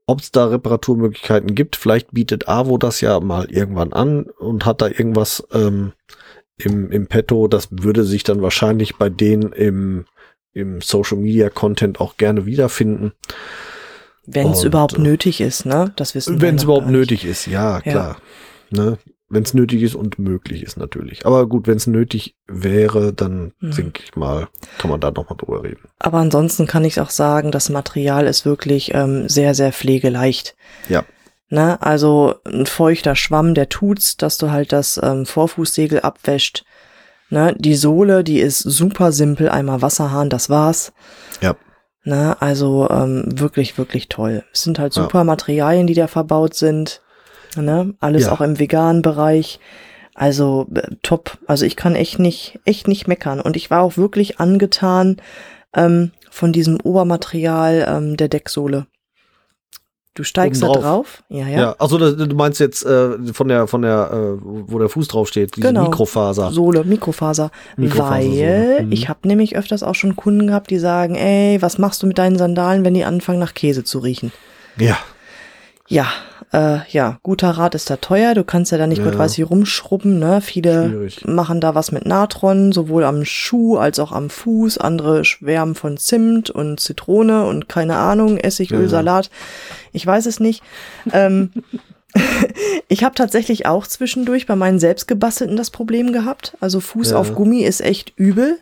Ob 0.05 0.19
es 0.19 0.31
da 0.31 0.47
Reparaturmöglichkeiten 0.47 1.55
gibt, 1.55 1.77
vielleicht 1.77 2.11
bietet 2.11 2.49
Avo 2.49 2.77
das 2.77 2.99
ja 2.99 3.19
mal 3.21 3.49
irgendwann 3.49 3.93
an 3.93 4.23
und 4.23 4.65
hat 4.65 4.81
da 4.81 4.87
irgendwas 4.87 5.47
ähm, 5.53 5.93
im, 6.57 6.91
im 6.91 7.07
Petto. 7.07 7.47
Das 7.47 7.69
würde 7.71 8.03
sich 8.03 8.23
dann 8.23 8.41
wahrscheinlich 8.41 8.97
bei 8.97 9.09
denen 9.09 9.53
im 9.53 10.05
im 10.53 10.81
Social 10.81 11.17
Media 11.17 11.49
Content 11.49 11.99
auch 11.99 12.17
gerne 12.17 12.45
wiederfinden. 12.45 13.13
Wenn 14.25 14.51
es 14.51 14.63
überhaupt 14.63 14.97
äh, 14.97 15.01
nötig 15.01 15.41
ist, 15.41 15.65
ne? 15.65 15.91
Das 15.95 16.15
wissen 16.15 16.35
wir. 16.35 16.41
Wenn 16.41 16.55
es 16.55 16.63
überhaupt 16.63 16.87
nötig 16.87 17.25
ist, 17.25 17.47
ja, 17.47 17.81
klar. 17.81 18.17
Ja. 18.71 18.83
Ne? 18.83 18.97
Wenn 19.27 19.43
es 19.43 19.53
nötig 19.53 19.81
ist 19.81 19.95
und 19.95 20.19
möglich 20.19 20.63
ist 20.63 20.77
natürlich. 20.77 21.25
Aber 21.25 21.47
gut, 21.47 21.67
wenn 21.67 21.77
es 21.77 21.87
nötig 21.87 22.35
wäre, 22.47 23.13
dann 23.13 23.51
mhm. 23.59 23.71
denke 23.71 24.03
ich 24.03 24.15
mal, 24.15 24.47
kann 24.77 24.91
man 24.91 25.01
da 25.01 25.11
nochmal 25.11 25.37
drüber 25.37 25.63
reden. 25.63 25.89
Aber 25.99 26.19
ansonsten 26.19 26.67
kann 26.67 26.85
ich 26.85 27.01
auch 27.01 27.09
sagen, 27.09 27.51
das 27.51 27.69
Material 27.69 28.27
ist 28.27 28.45
wirklich 28.45 28.93
ähm, 28.93 29.27
sehr, 29.27 29.55
sehr 29.55 29.73
pflegeleicht. 29.73 30.55
Ja. 30.87 31.03
Ne? 31.53 31.79
Also 31.83 32.33
ein 32.45 32.65
feuchter 32.65 33.15
Schwamm, 33.15 33.53
der 33.53 33.69
tut's, 33.69 34.17
dass 34.17 34.39
du 34.39 34.49
halt 34.49 34.71
das 34.71 34.99
ähm, 35.03 35.27
Vorfußsegel 35.27 35.99
abwäscht. 35.99 36.65
Ne, 37.29 37.53
die 37.59 37.75
Sohle, 37.75 38.23
die 38.23 38.39
ist 38.39 38.57
super 38.57 39.11
simpel, 39.11 39.49
einmal 39.49 39.83
Wasserhahn, 39.83 40.31
das 40.31 40.49
war's. 40.49 40.93
Ja. 41.41 41.55
Ne, 42.05 42.35
also 42.39 42.89
ähm, 42.89 43.25
wirklich, 43.27 43.77
wirklich 43.77 44.09
toll. 44.09 44.43
Es 44.51 44.63
sind 44.63 44.79
halt 44.79 44.93
super 44.93 45.19
ja. 45.19 45.23
Materialien, 45.25 45.85
die 45.85 45.93
da 45.93 46.07
verbaut 46.07 46.55
sind. 46.55 47.01
Ne, 47.55 47.93
alles 47.99 48.23
ja. 48.23 48.31
auch 48.31 48.41
im 48.41 48.57
veganen 48.57 49.03
Bereich. 49.03 49.59
Also 50.15 50.65
äh, 50.73 50.87
top. 51.03 51.37
Also 51.45 51.67
ich 51.67 51.75
kann 51.75 51.93
echt 51.93 52.17
nicht, 52.17 52.61
echt 52.65 52.87
nicht 52.87 53.07
meckern. 53.07 53.39
Und 53.39 53.55
ich 53.57 53.69
war 53.69 53.83
auch 53.83 53.95
wirklich 53.95 54.39
angetan 54.39 55.17
ähm, 55.75 56.13
von 56.31 56.51
diesem 56.51 56.81
Obermaterial 56.81 57.85
ähm, 57.87 58.17
der 58.17 58.27
Decksohle. 58.27 58.87
Du 60.15 60.23
steigst 60.23 60.61
da 60.61 60.67
drauf? 60.67 61.23
Ja, 61.29 61.47
ja. 61.47 61.59
Ja, 61.59 61.75
also 61.79 61.97
du 61.97 62.35
meinst 62.35 62.59
jetzt 62.59 62.85
äh, 62.85 63.33
von 63.33 63.47
der, 63.47 63.65
von 63.65 63.81
der, 63.81 64.11
äh, 64.13 64.37
wo 64.43 64.77
der 64.77 64.87
Fuß 64.87 65.07
drauf 65.07 65.27
steht, 65.27 65.55
diese 65.55 65.67
genau. 65.67 65.85
Mikrofaser. 65.85 66.51
Sohle, 66.51 66.83
Mikrofaser. 66.83 67.49
Mikrofaser 67.77 68.11
weil 68.11 68.83
mhm. 68.83 68.91
ich 68.91 69.09
habe 69.09 69.27
nämlich 69.27 69.55
öfters 69.55 69.81
auch 69.81 69.95
schon 69.95 70.15
Kunden 70.15 70.45
gehabt, 70.45 70.69
die 70.69 70.77
sagen, 70.77 71.15
ey, 71.15 71.59
was 71.63 71.79
machst 71.79 72.03
du 72.03 72.07
mit 72.07 72.19
deinen 72.19 72.37
Sandalen, 72.37 72.85
wenn 72.85 72.93
die 72.93 73.05
anfangen 73.05 73.39
nach 73.39 73.55
Käse 73.55 73.83
zu 73.83 73.99
riechen? 73.99 74.31
Ja. 74.77 74.97
Ja, 75.87 76.07
äh, 76.53 76.79
ja, 76.89 77.17
guter 77.23 77.49
Rat 77.49 77.73
ist 77.73 77.89
da 77.89 77.97
teuer. 77.97 78.35
Du 78.35 78.43
kannst 78.43 78.71
ja 78.71 78.77
da 78.77 78.85
nicht 78.85 78.99
ja. 78.99 79.05
mit 79.05 79.17
was 79.17 79.33
hier 79.33 79.47
rumschrubben. 79.47 80.19
Ne? 80.19 80.39
Viele 80.39 80.89
Schwierig. 80.89 81.25
machen 81.25 81.59
da 81.59 81.73
was 81.73 81.91
mit 81.91 82.05
Natron, 82.05 82.71
sowohl 82.71 83.03
am 83.03 83.25
Schuh 83.25 83.77
als 83.77 83.97
auch 83.97 84.11
am 84.11 84.29
Fuß. 84.29 84.77
Andere 84.77 85.25
schwärmen 85.25 85.73
von 85.73 85.97
Zimt 85.97 86.51
und 86.51 86.79
Zitrone 86.79 87.45
und 87.45 87.67
keine 87.67 87.95
Ahnung, 87.95 88.37
Essigöl, 88.37 88.83
ja. 88.83 88.87
Salat. 88.87 89.31
Ich 89.93 90.05
weiß 90.05 90.27
es 90.27 90.39
nicht. 90.39 90.61
ähm, 91.11 91.51
ich 92.87 93.03
habe 93.03 93.15
tatsächlich 93.15 93.65
auch 93.65 93.87
zwischendurch 93.87 94.45
bei 94.45 94.55
meinen 94.55 94.77
selbstgebastelten 94.77 95.57
das 95.57 95.71
Problem 95.71 96.13
gehabt. 96.13 96.55
Also 96.59 96.79
Fuß 96.79 97.11
ja. 97.11 97.17
auf 97.17 97.33
Gummi 97.33 97.63
ist 97.63 97.81
echt 97.81 98.13
übel. 98.15 98.59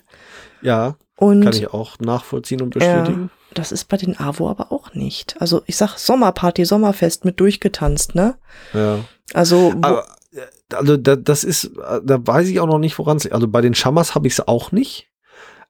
Ja, 0.61 0.95
und, 1.17 1.43
kann 1.43 1.53
ich 1.53 1.73
auch 1.73 1.99
nachvollziehen 1.99 2.61
und 2.61 2.73
bestätigen. 2.73 3.29
Das 3.53 3.71
ist 3.71 3.85
bei 3.85 3.97
den 3.97 4.17
AWO 4.19 4.49
aber 4.49 4.71
auch 4.71 4.93
nicht. 4.93 5.35
Also 5.39 5.61
ich 5.65 5.75
sag 5.75 5.97
Sommerparty, 5.97 6.65
Sommerfest 6.65 7.25
mit 7.25 7.39
durchgetanzt, 7.39 8.15
ne? 8.15 8.35
Ja. 8.73 8.99
Also, 9.33 9.73
aber, 9.81 10.05
äh, 10.33 10.75
also 10.75 10.97
da, 10.97 11.15
das 11.15 11.43
ist, 11.43 11.65
äh, 11.65 11.99
da 12.03 12.25
weiß 12.25 12.47
ich 12.47 12.59
auch 12.59 12.67
noch 12.67 12.79
nicht, 12.79 12.97
woran 12.97 13.17
es 13.17 13.23
liegt. 13.23 13.35
Also 13.35 13.47
bei 13.47 13.61
den 13.61 13.75
Schammers 13.75 14.15
habe 14.15 14.27
ich 14.27 14.33
es 14.33 14.47
auch 14.47 14.71
nicht. 14.71 15.09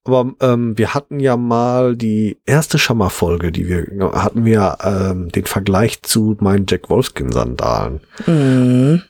Aber 0.04 0.34
ähm, 0.40 0.78
wir 0.78 0.94
hatten 0.96 1.20
ja 1.20 1.38
mal 1.38 1.96
die 1.96 2.40
erste 2.46 2.80
Schammer-Folge, 2.80 3.52
die 3.52 3.68
wir 3.68 4.12
hatten 4.14 4.46
wir 4.46 4.78
ähm, 4.84 5.30
den 5.30 5.46
Vergleich 5.46 6.02
zu 6.02 6.36
meinen 6.40 6.66
Jack 6.68 6.90
Wolfskin-Sandalen. 6.90 8.02
Mhm. 8.26 9.04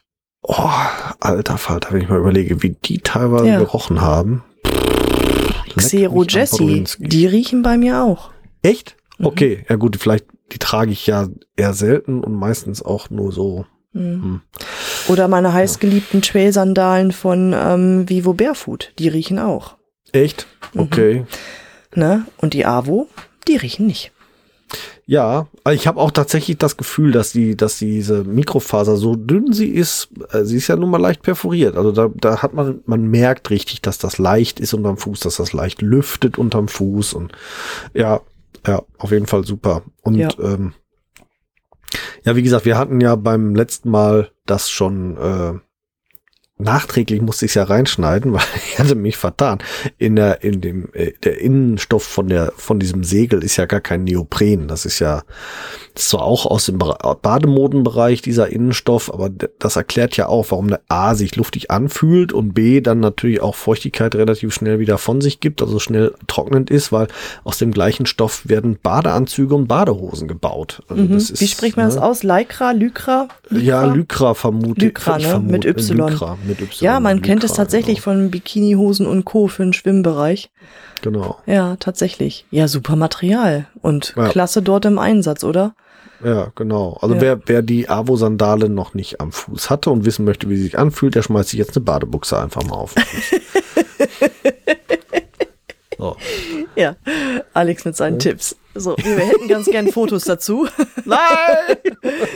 Oh, 0.44 0.70
alter 1.20 1.58
Falter, 1.58 1.92
wenn 1.92 2.02
ich 2.02 2.10
mal 2.10 2.20
überlege, 2.20 2.62
wie 2.62 2.72
die 2.84 3.00
teilweise 3.00 3.48
ja. 3.48 3.60
gerochen 3.60 4.02
haben. 4.02 4.44
Xero 5.78 6.24
Jessie, 6.24 6.84
die 6.98 7.26
riechen 7.26 7.62
bei 7.62 7.78
mir 7.78 8.04
auch. 8.04 8.31
Echt? 8.62 8.95
Mhm. 9.17 9.26
Okay, 9.26 9.65
ja 9.69 9.76
gut, 9.76 9.97
vielleicht, 9.97 10.26
die 10.52 10.60
trage 10.60 10.91
ich 10.91 11.08
ja 11.08 11.28
eher 11.56 11.74
selten 11.74 12.24
und 12.24 12.34
meistens 12.34 12.84
auch 12.84 13.10
nur 13.10 13.32
so. 13.32 13.65
Mhm. 13.93 14.24
Hm. 14.24 14.41
Oder 15.10 15.28
meine 15.28 15.54
heißgeliebten 15.54 16.21
Trail-Sandalen 16.21 17.12
von 17.12 17.54
ähm, 17.58 18.10
Vivo 18.10 18.34
Barefoot, 18.34 18.93
die 19.00 19.08
riechen 19.08 19.39
auch. 19.39 19.78
Echt? 20.12 20.47
Mhm. 20.74 20.82
Okay. 20.82 21.19
Mhm. 21.93 22.00
Ne? 22.00 22.26
Und 22.38 22.54
die 22.54 22.65
Avo, 22.65 23.08
die 23.47 23.58
riechen 23.58 23.88
nicht. 23.88 24.12
Ja, 25.06 25.47
ich 25.69 25.88
habe 25.88 26.00
auch 26.00 26.12
tatsächlich 26.12 26.58
das 26.58 26.78
Gefühl, 26.78 27.12
dass 27.12 27.34
die, 27.34 27.58
dass 27.58 27.78
diese 27.78 28.24
Mikrofaser 28.24 28.95
so 28.95 29.15
dünn 29.17 29.52
sie 29.52 29.67
ist, 29.67 30.08
äh, 30.32 30.45
sie 30.45 30.56
ist 30.56 30.69
ja 30.69 30.78
nun 30.78 30.89
mal 30.89 31.02
leicht 31.02 31.21
perforiert. 31.21 31.76
Also 31.76 31.91
da, 31.91 32.10
da 32.15 32.41
hat 32.41 32.54
man, 32.54 32.80
man 32.86 33.08
merkt 33.08 33.50
richtig, 33.50 33.82
dass 33.82 33.97
das 33.97 34.19
leicht 34.19 34.62
ist 34.62 34.74
unterm 34.74 34.97
Fuß, 34.97 35.19
dass 35.19 35.36
das 35.36 35.52
leicht 35.52 35.82
lüftet 35.82 36.38
unterm 36.38 36.69
Fuß 36.69 37.13
und 37.13 37.34
ja, 37.93 38.21
ja, 38.65 38.82
auf 38.97 39.12
jeden 39.12 39.28
Fall 39.28 39.45
super. 39.45 39.84
Und 40.02 40.15
ja. 40.15 40.30
Ähm, 40.39 40.74
ja, 42.24 42.36
wie 42.36 42.43
gesagt, 42.43 42.65
wir 42.65 42.78
hatten 42.78 43.02
ja 43.02 43.15
beim 43.15 43.56
letzten 43.56 43.89
Mal 43.89 44.32
das 44.45 44.69
schon 44.69 45.17
äh, 45.17 45.60
nachträglich 46.62 47.21
musste 47.21 47.45
ich 47.45 47.52
es 47.52 47.56
ja 47.56 47.63
reinschneiden, 47.63 48.34
weil 48.34 48.41
ich 48.56 48.80
hatte 48.80 48.95
mich 48.95 49.17
vertan. 49.17 49.60
In 49.97 50.15
der, 50.15 50.43
in 50.43 50.62
dem, 50.62 50.89
äh, 50.93 51.12
der 51.24 51.39
Innenstoff 51.41 52.04
von 52.04 52.28
der, 52.28 52.54
von 52.56 52.80
diesem 52.80 53.04
Segel 53.04 53.43
ist 53.43 53.58
ja 53.58 53.65
gar 53.65 53.82
kein 53.82 54.04
Neopren. 54.04 54.67
Das 54.67 54.86
ist 54.86 55.00
ja, 55.00 55.24
das 55.93 56.04
ist 56.04 56.10
zwar 56.10 56.24
auch 56.24 56.45
aus 56.45 56.65
dem 56.65 56.78
Bademodenbereich 56.78 58.21
dieser 58.21 58.50
Innenstoff, 58.50 59.13
aber 59.13 59.30
das 59.30 59.76
erklärt 59.76 60.17
ja 60.17 60.28
auch, 60.28 60.52
warum 60.52 60.67
der 60.69 60.82
A 60.88 61.15
sich 61.15 61.36
luftig 61.36 61.71
anfühlt 61.71 62.34
und 62.34 62.54
B 62.54 62.82
dann 62.82 63.00
natürlich 63.00 63.41
auch 63.41 63.56
Feuchtigkeit 63.56 64.15
relativ 64.15 64.54
schnell 64.54 64.80
wieder 64.80 64.97
von 64.97 65.21
sich 65.21 65.39
gibt, 65.39 65.62
also 65.62 65.80
schnell 65.80 66.13
trocknend 66.28 66.69
ist, 66.69 66.91
weil 66.91 67.08
aus 67.43 67.58
dem 67.58 67.71
gleichen 67.71 68.06
Stoff 68.06 68.47
werden 68.47 68.78
Badeanzüge 68.82 69.56
und 69.56 69.67
Badehosen 69.67 70.28
gebaut. 70.28 70.82
Also 70.88 71.04
mhm. 71.04 71.17
ist, 71.17 71.41
Wie 71.41 71.47
spricht 71.47 71.78
man 71.78 71.88
ne? 71.88 71.93
das 71.93 72.02
aus? 72.02 72.24
Lycra, 72.24 72.71
Lycra? 72.71 73.28
Lycra? 73.50 73.63
Ja, 73.63 73.86
Lycra 73.86 74.34
vermute 74.34 74.86
Lycra, 74.86 75.17
ne? 75.17 75.24
Vermute, 75.24 75.52
mit 75.52 75.65
Y. 75.65 75.97
Lycra 75.97 76.38
mit 76.52 76.62
Y. 76.62 76.86
Ja, 76.86 77.00
man 77.00 77.22
kennt 77.22 77.44
es 77.44 77.54
tatsächlich 77.54 78.04
genau. 78.04 78.18
von 78.18 78.32
Bikinihosen 78.32 79.08
und 79.08 79.26
Co. 79.26 79.48
für 79.48 79.64
den 79.64 79.74
Schwimmbereich. 79.74 80.52
Genau. 81.02 81.38
Ja, 81.46 81.76
tatsächlich. 81.78 82.46
Ja, 82.52 82.68
super 82.68 82.96
Material 82.96 83.68
und 83.82 84.14
ja. 84.16 84.30
klasse 84.30 84.62
dort 84.62 84.86
im 84.86 85.00
Einsatz, 85.00 85.44
oder? 85.44 85.74
Ja, 86.24 86.52
genau. 86.56 86.98
Also 87.02 87.16
ja. 87.16 87.22
wer, 87.22 87.42
wer 87.46 87.62
die 87.62 87.90
Avo-Sandale 87.90 88.70
noch 88.70 88.94
nicht 88.94 89.20
am 89.20 89.32
Fuß 89.32 89.70
hatte 89.70 89.90
und 89.90 90.06
wissen 90.06 90.26
möchte, 90.26 90.50
wie 90.50 90.58
sie 90.58 90.64
sich 90.64 90.78
anfühlt, 90.78 91.16
der 91.16 91.24
schmeißt 91.24 91.50
sich 91.50 91.60
jetzt 91.60 91.76
eine 91.76 91.84
Badebuchse 91.84 92.38
einfach 92.38 92.64
mal 92.64 92.76
auf. 92.76 92.94
so. 95.98 96.16
Ja, 96.76 96.96
Alex 97.54 97.86
mit 97.86 97.96
seinen 97.96 98.14
ja. 98.14 98.20
Tipps. 98.20 98.56
So, 98.74 98.96
wir 98.98 99.18
hätten 99.18 99.48
ganz 99.48 99.66
gern 99.66 99.88
Fotos 99.92 100.24
dazu. 100.24 100.68
Nein! 101.06 101.18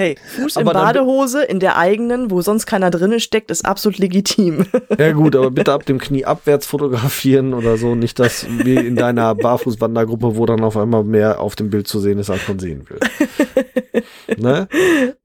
hey, 0.00 0.16
Fuß 0.36 0.56
aber 0.56 0.70
in 0.70 0.76
Badehose, 0.78 1.42
in 1.44 1.60
der 1.60 1.76
eigenen, 1.76 2.30
wo 2.30 2.40
sonst 2.40 2.66
keiner 2.66 2.90
drinne 2.90 3.20
steckt, 3.20 3.50
ist 3.50 3.64
absolut 3.64 3.98
legitim. 3.98 4.64
ja 4.98 5.12
gut, 5.12 5.36
aber 5.36 5.50
bitte 5.50 5.72
ab 5.72 5.84
dem 5.84 5.98
Knie 5.98 6.24
abwärts 6.24 6.66
fotografieren 6.66 7.52
oder 7.52 7.76
so. 7.76 7.94
Nicht, 7.94 8.18
dass 8.18 8.46
wie 8.48 8.76
in 8.76 8.96
deiner 8.96 9.34
Barfußwandergruppe, 9.36 10.36
wo 10.36 10.46
dann 10.46 10.64
auf 10.64 10.76
einmal 10.76 11.04
mehr 11.04 11.40
auf 11.40 11.54
dem 11.54 11.70
Bild 11.70 11.86
zu 11.86 12.00
sehen 12.00 12.18
ist, 12.18 12.30
als 12.30 12.48
man 12.48 12.58
sehen 12.58 12.86
will. 12.88 12.98
ne? 14.38 14.68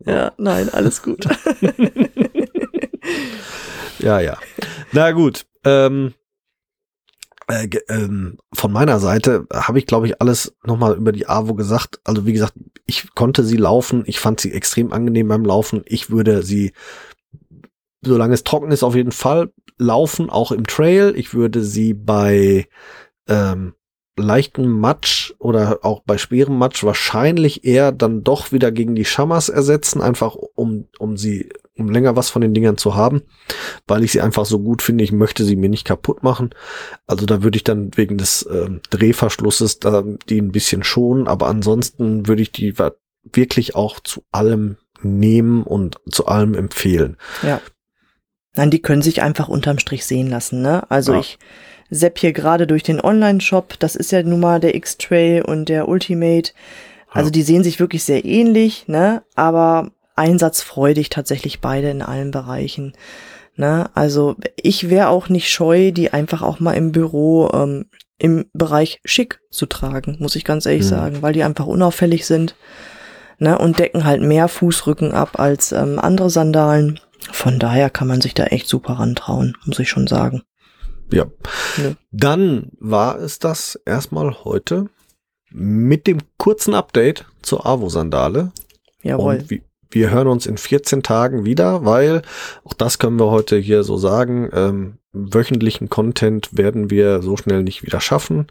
Ja, 0.05 0.33
nein, 0.37 0.69
alles 0.69 1.01
gut. 1.01 1.25
ja, 3.99 4.19
ja. 4.19 4.37
Na 4.91 5.11
gut. 5.11 5.45
Ähm, 5.63 6.13
äh, 7.47 7.67
ähm, 7.89 8.37
von 8.53 8.71
meiner 8.71 8.99
Seite 8.99 9.45
habe 9.53 9.79
ich, 9.79 9.85
glaube 9.85 10.07
ich, 10.07 10.21
alles 10.21 10.55
nochmal 10.63 10.95
über 10.95 11.11
die 11.11 11.27
AWO 11.27 11.53
gesagt. 11.53 11.99
Also 12.03 12.25
wie 12.25 12.33
gesagt, 12.33 12.53
ich 12.85 13.13
konnte 13.13 13.43
sie 13.43 13.57
laufen. 13.57 14.03
Ich 14.05 14.19
fand 14.19 14.39
sie 14.39 14.51
extrem 14.51 14.91
angenehm 14.91 15.27
beim 15.27 15.45
Laufen. 15.45 15.83
Ich 15.85 16.09
würde 16.09 16.43
sie, 16.43 16.73
solange 18.01 18.33
es 18.33 18.43
trocken 18.43 18.71
ist, 18.71 18.83
auf 18.83 18.95
jeden 18.95 19.11
Fall 19.11 19.51
laufen, 19.77 20.29
auch 20.29 20.51
im 20.51 20.65
Trail. 20.65 21.13
Ich 21.15 21.33
würde 21.33 21.61
sie 21.61 21.93
bei 21.93 22.67
ähm, 23.27 23.73
leichten 24.17 24.67
Matsch 24.67 25.33
oder 25.39 25.79
auch 25.83 26.01
bei 26.05 26.17
schwerem 26.17 26.57
Matsch 26.57 26.83
wahrscheinlich 26.83 27.65
eher 27.65 27.91
dann 27.91 28.23
doch 28.23 28.51
wieder 28.51 28.71
gegen 28.71 28.95
die 28.95 29.05
Schamas 29.05 29.49
ersetzen, 29.49 30.01
einfach 30.01 30.35
um, 30.35 30.87
um 30.99 31.17
sie 31.17 31.49
um 31.77 31.89
länger 31.89 32.15
was 32.15 32.29
von 32.29 32.41
den 32.41 32.53
Dingern 32.53 32.77
zu 32.77 32.95
haben, 32.95 33.23
weil 33.87 34.03
ich 34.03 34.11
sie 34.11 34.21
einfach 34.21 34.45
so 34.45 34.59
gut 34.59 34.81
finde. 34.81 35.03
Ich 35.03 35.11
möchte 35.11 35.43
sie 35.43 35.55
mir 35.55 35.69
nicht 35.69 35.85
kaputt 35.85 36.23
machen. 36.23 36.51
Also 37.05 37.25
da 37.25 37.43
würde 37.43 37.57
ich 37.57 37.63
dann 37.63 37.91
wegen 37.95 38.17
des 38.17 38.43
äh, 38.43 38.69
Drehverschlusses 38.89 39.79
da 39.79 40.03
die 40.29 40.41
ein 40.41 40.51
bisschen 40.51 40.83
schonen, 40.83 41.27
aber 41.27 41.47
ansonsten 41.47 42.27
würde 42.27 42.41
ich 42.41 42.51
die 42.51 42.75
wirklich 43.23 43.75
auch 43.75 43.99
zu 43.99 44.23
allem 44.31 44.77
nehmen 45.01 45.63
und 45.63 45.97
zu 46.09 46.27
allem 46.27 46.53
empfehlen. 46.53 47.17
Ja. 47.43 47.61
Nein, 48.55 48.71
die 48.71 48.81
können 48.81 49.01
sich 49.01 49.21
einfach 49.21 49.49
unterm 49.49 49.79
Strich 49.79 50.05
sehen 50.05 50.29
lassen, 50.29 50.61
ne? 50.61 50.89
Also 50.89 51.13
ja. 51.13 51.19
ich 51.19 51.37
sepp 51.89 52.19
hier 52.19 52.31
gerade 52.31 52.67
durch 52.67 52.83
den 52.83 53.01
Online-Shop, 53.01 53.75
das 53.79 53.95
ist 53.95 54.11
ja 54.11 54.23
nun 54.23 54.39
mal 54.39 54.59
der 54.61 54.75
X-Tray 54.75 55.41
und 55.41 55.67
der 55.67 55.89
Ultimate. 55.89 56.51
Also 57.09 57.29
die 57.29 57.43
sehen 57.43 57.63
sich 57.63 57.79
wirklich 57.79 58.03
sehr 58.03 58.25
ähnlich, 58.25 58.87
ne? 58.87 59.23
Aber 59.35 59.91
einsatzfreudig 60.15 61.09
tatsächlich 61.09 61.61
beide 61.61 61.89
in 61.89 62.01
allen 62.01 62.31
Bereichen. 62.31 62.93
Ne? 63.55 63.89
Also 63.93 64.35
ich 64.61 64.89
wäre 64.89 65.09
auch 65.09 65.29
nicht 65.29 65.49
scheu, 65.49 65.91
die 65.91 66.11
einfach 66.11 66.41
auch 66.41 66.59
mal 66.59 66.73
im 66.73 66.91
Büro 66.91 67.49
ähm, 67.53 67.85
im 68.17 68.45
Bereich 68.53 69.01
schick 69.03 69.39
zu 69.49 69.65
tragen, 69.65 70.17
muss 70.19 70.35
ich 70.35 70.45
ganz 70.45 70.65
ehrlich 70.65 70.83
mhm. 70.83 70.89
sagen, 70.89 71.21
weil 71.21 71.33
die 71.33 71.43
einfach 71.43 71.65
unauffällig 71.65 72.25
sind 72.25 72.55
ne? 73.39 73.57
und 73.57 73.79
decken 73.79 74.05
halt 74.05 74.21
mehr 74.21 74.47
Fußrücken 74.47 75.11
ab 75.11 75.39
als 75.39 75.71
ähm, 75.71 75.99
andere 75.99 76.29
Sandalen. 76.29 76.99
Von 77.31 77.59
daher 77.59 77.89
kann 77.89 78.07
man 78.07 78.21
sich 78.21 78.33
da 78.33 78.45
echt 78.45 78.67
super 78.67 78.93
rantrauen, 78.93 79.57
muss 79.65 79.79
ich 79.79 79.89
schon 79.89 80.07
sagen. 80.07 80.43
Ja. 81.11 81.25
ja. 81.77 81.93
Dann 82.11 82.71
war 82.79 83.19
es 83.19 83.39
das 83.39 83.79
erstmal 83.85 84.43
heute 84.43 84.87
mit 85.51 86.07
dem 86.07 86.19
kurzen 86.37 86.73
Update 86.73 87.25
zur 87.41 87.65
Avo-Sandale. 87.65 88.51
Jawohl. 89.01 89.35
Und 89.35 89.49
wie, 89.49 89.63
wir 89.89 90.09
hören 90.09 90.27
uns 90.27 90.45
in 90.45 90.57
14 90.57 91.03
Tagen 91.03 91.45
wieder, 91.45 91.85
weil 91.85 92.21
auch 92.63 92.73
das 92.73 92.99
können 92.99 93.19
wir 93.19 93.31
heute 93.31 93.57
hier 93.57 93.83
so 93.83 93.97
sagen. 93.97 94.49
Ähm, 94.53 94.97
wöchentlichen 95.15 95.89
Content 95.89 96.49
werden 96.51 96.89
wir 96.89 97.21
so 97.21 97.37
schnell 97.37 97.63
nicht 97.63 97.83
wieder 97.83 98.01
schaffen. 98.01 98.47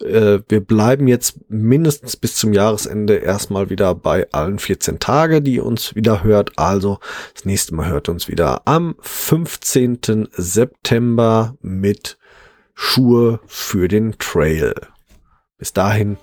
Äh, 0.00 0.40
wir 0.48 0.60
bleiben 0.60 1.08
jetzt 1.08 1.38
mindestens 1.48 2.16
bis 2.16 2.36
zum 2.36 2.52
Jahresende 2.52 3.16
erstmal 3.16 3.68
wieder 3.70 3.94
bei 3.94 4.28
allen 4.32 4.58
14 4.58 5.00
Tage, 5.00 5.42
die 5.42 5.60
uns 5.60 5.94
wieder 5.94 6.22
hört. 6.22 6.52
Also 6.56 6.98
das 7.34 7.44
nächste 7.44 7.74
Mal 7.74 7.88
hört 7.88 8.08
uns 8.08 8.28
wieder 8.28 8.62
am 8.66 8.94
15. 9.00 10.28
September 10.32 11.56
mit 11.60 12.16
Schuhe 12.74 13.40
für 13.46 13.88
den 13.88 14.16
Trail. 14.18 14.74
Bis 15.58 15.72
dahin 15.72 16.16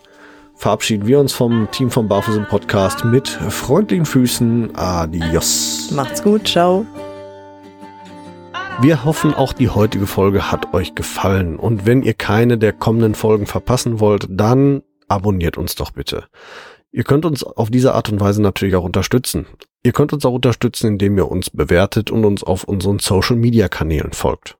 verabschieden 0.62 1.08
wir 1.08 1.20
uns 1.20 1.34
vom 1.34 1.70
Team 1.72 1.90
vom 1.90 2.08
Barfuß 2.08 2.36
im 2.36 2.46
Podcast 2.46 3.04
mit 3.04 3.28
freundlichen 3.28 4.06
Füßen. 4.06 4.76
Adios. 4.76 5.90
Macht's 5.90 6.22
gut. 6.22 6.48
Ciao. 6.48 6.86
Wir 8.80 9.04
hoffen, 9.04 9.34
auch 9.34 9.54
die 9.54 9.70
heutige 9.70 10.06
Folge 10.06 10.52
hat 10.52 10.72
euch 10.76 10.94
gefallen. 10.94 11.56
Und 11.56 11.88
wenn 11.88 12.04
ihr 12.04 12.14
keine 12.14 12.60
der 12.60 12.74
kommenden 12.74 13.16
Folgen 13.16 13.48
verpassen 13.48 14.00
wollt, 14.00 14.28
dann 14.30 14.84
abonniert 15.08 15.58
uns 15.58 15.74
doch 15.74 15.90
bitte. 15.92 16.26
Ihr 16.92 17.06
könnt 17.06 17.26
uns 17.26 17.44
auf 17.44 17.72
diese 17.72 17.96
Art 17.96 18.12
und 18.12 18.20
Weise 18.20 18.44
natürlich 18.44 18.76
auch 18.76 18.84
unterstützen. 18.84 19.48
Ihr 19.82 19.94
könnt 19.94 20.14
uns 20.14 20.26
auch 20.26 20.34
unterstützen, 20.34 20.90
indem 20.90 21.18
ihr 21.18 21.32
uns 21.32 21.50
bewertet 21.50 22.12
und 22.12 22.24
uns 22.24 22.44
auf 22.44 22.66
unseren 22.66 23.00
Social 23.00 23.36
Media 23.36 23.68
Kanälen 23.68 24.12
folgt. 24.14 24.60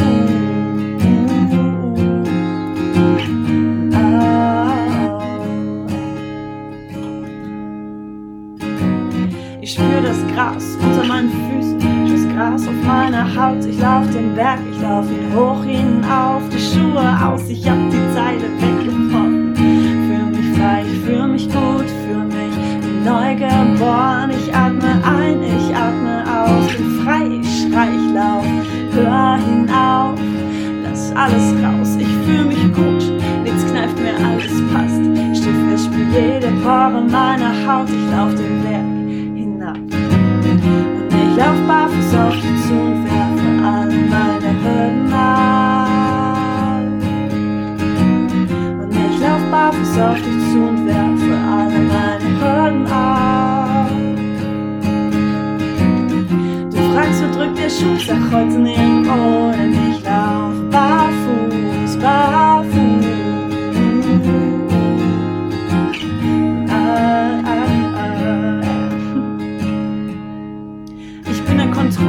Meiner 12.91 13.25
Haut. 13.35 13.63
Ich 13.65 13.79
lauf 13.79 14.05
den 14.11 14.35
Berg, 14.35 14.59
ich 14.71 14.81
lauf 14.81 15.05
ihn 15.09 15.33
hoch 15.35 15.63
hinauf, 15.63 16.41
die 16.53 16.59
Schuhe 16.59 17.07
aus, 17.25 17.43
ich 17.47 17.63
hab 17.69 17.79
die 17.89 18.05
Zeile 18.13 18.47
weggebrochen. 18.59 19.55
Für 20.07 20.23
mich 20.35 20.57
frei, 20.57 20.83
ich 20.91 20.99
fühl 21.05 21.27
mich 21.27 21.47
gut, 21.47 21.89
für 22.03 22.21
mich 22.35 22.55
neu 23.05 23.35
geboren. 23.35 24.31
Ich 24.31 24.53
atme 24.53 24.91
ein, 25.17 25.37
ich 25.43 25.67
atme 25.75 26.15
aus, 26.39 26.67
bin 26.75 26.91
frei, 27.03 27.23
ich 27.39 27.49
schrei, 27.61 27.89
ich 27.99 28.13
lauf, 28.13 28.45
hör 28.93 29.37
hinauf, 29.37 30.19
lass 30.83 31.15
alles 31.15 31.47
raus, 31.63 31.95
ich 31.97 32.13
fühl 32.25 32.45
mich 32.45 32.63
gut, 32.73 33.03
nichts 33.43 33.65
kneift 33.71 33.97
mir, 34.03 34.15
alles 34.27 34.55
passt. 34.73 35.01
Ich 35.33 35.85
spür 35.85 36.07
jede 36.13 36.51
Pore 36.61 37.01
meiner 37.09 37.53
Haut, 37.65 37.89
ich 37.89 38.11
lauf 38.11 38.35
den 38.35 38.61
Berg 38.63 38.90
lauf 41.41 41.59
barfuß 41.67 42.13
auf 42.23 42.33
dich 42.35 42.59
zu 42.67 42.73
und 42.73 43.05
werfe 43.05 43.49
alle 43.65 43.99
meine 44.13 44.51
Hürden 44.61 45.13
ab. 45.13 45.87
Und 48.81 48.91
ich 49.05 49.19
lauf 49.19 49.43
barfuß 49.49 49.97
auf 50.07 50.19
dich 50.25 50.41
zu 50.51 50.59
und 50.69 50.85
werfe 50.85 51.33
alle 51.57 51.79
meine 51.93 52.29
Hürden 52.39 52.85
ab. 52.87 53.89
Du 56.71 56.79
fragst, 56.93 57.23
wo 57.23 57.27
drückt 57.35 57.57
der 57.57 57.69
Schuh, 57.69 57.97
sag 58.05 58.23
heute 58.31 58.59
nirgendwo, 58.59 59.51
denn 59.57 59.73
ich 59.89 60.03
lauf 60.03 60.53
barfuß, 60.69 61.97
barfuß. 61.97 62.60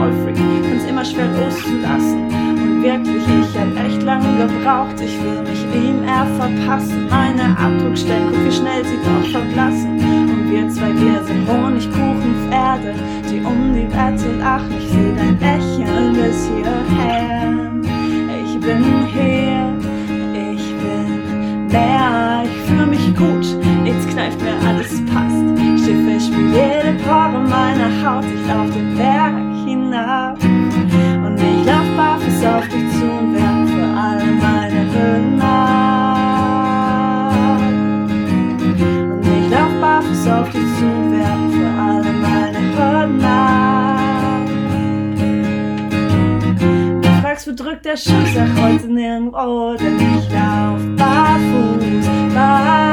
Kontrollfreak, 0.02 0.36
find's 0.64 0.84
immer 0.84 1.04
schwer 1.04 1.28
loszulassen. 1.28 2.24
Und 2.24 2.82
wirklich, 2.82 3.22
ich 3.22 3.58
hab 3.58 3.86
echt 3.86 4.02
lange 4.02 4.46
gebraucht, 4.46 5.00
ich 5.00 5.16
will 5.22 5.42
mich 5.42 5.62
ihm 5.74 6.02
eher 6.02 6.26
verpassen. 6.38 7.06
Meine 7.08 7.56
Abdruckstellen, 7.56 8.28
guck 8.32 8.44
wie 8.44 8.52
schnell 8.52 8.84
sie 8.84 8.98
doch 9.04 9.30
verblassen. 9.30 10.00
Und 10.00 10.50
wir 10.50 10.68
zwei, 10.70 10.92
wir 10.94 11.22
sind 11.22 11.46
Honigkuchenpferde, 11.46 12.94
die 13.30 13.40
um 13.40 13.74
die 13.74 13.88
Wette 13.92 14.36
lachen. 14.38 14.74
Ich 14.76 14.88
seh 14.88 15.14
dein 15.14 15.38
Lächeln 15.38 16.14
bis 16.14 16.48
hierher. 16.48 17.52
Ich 18.44 18.58
bin 18.58 18.84
hier, 19.06 19.72
ich 20.52 20.74
bin 20.82 21.66
mehr, 21.68 22.42
ich 22.44 22.68
fühl 22.68 22.86
mich 22.86 23.14
gut, 23.14 23.46
nichts 23.84 24.06
kneift 24.08 24.40
mir 24.42 24.68
alles 24.68 25.00
passt. 25.06 25.42
Schiffe 25.78 26.20
spielen 26.20 26.52
jede 26.52 26.98
Pore 27.04 27.40
meiner 27.48 27.90
Haut, 28.04 28.24
ich 28.24 28.48
lauf 28.48 28.70
den 28.70 28.96
Berg 28.96 29.41
hinab. 29.92 30.38
Und 30.42 31.36
ich 31.40 31.64
lauf 31.66 31.88
barfuß 31.96 32.44
auf 32.44 32.68
dich 32.68 32.90
zu 32.92 33.04
und 33.04 33.34
werfe 33.34 33.82
alle 33.96 34.32
meine 34.32 34.92
Hürden 34.92 35.40
ab. 35.40 36.58
Und 39.12 39.26
ich 39.26 39.50
lauf 39.50 39.72
barfuß 39.80 40.28
auf 40.28 40.50
dich 40.50 40.68
zu 40.78 40.84
und 40.84 41.12
werfe 41.12 41.64
alle 41.80 42.12
meine 42.12 42.60
Hürden 42.76 43.24
ab. 43.24 44.48
Du 47.02 47.08
fragst, 47.20 47.46
wo 47.46 47.52
drückt 47.52 47.84
der 47.84 47.96
Schuh, 47.96 48.26
sag 48.34 48.48
heute 48.62 48.86
nirgendwo, 48.86 49.74
denn 49.78 49.96
ich 49.96 50.28
lauf 50.30 50.80
barfuß, 50.96 52.06
barfuß. 52.34 52.91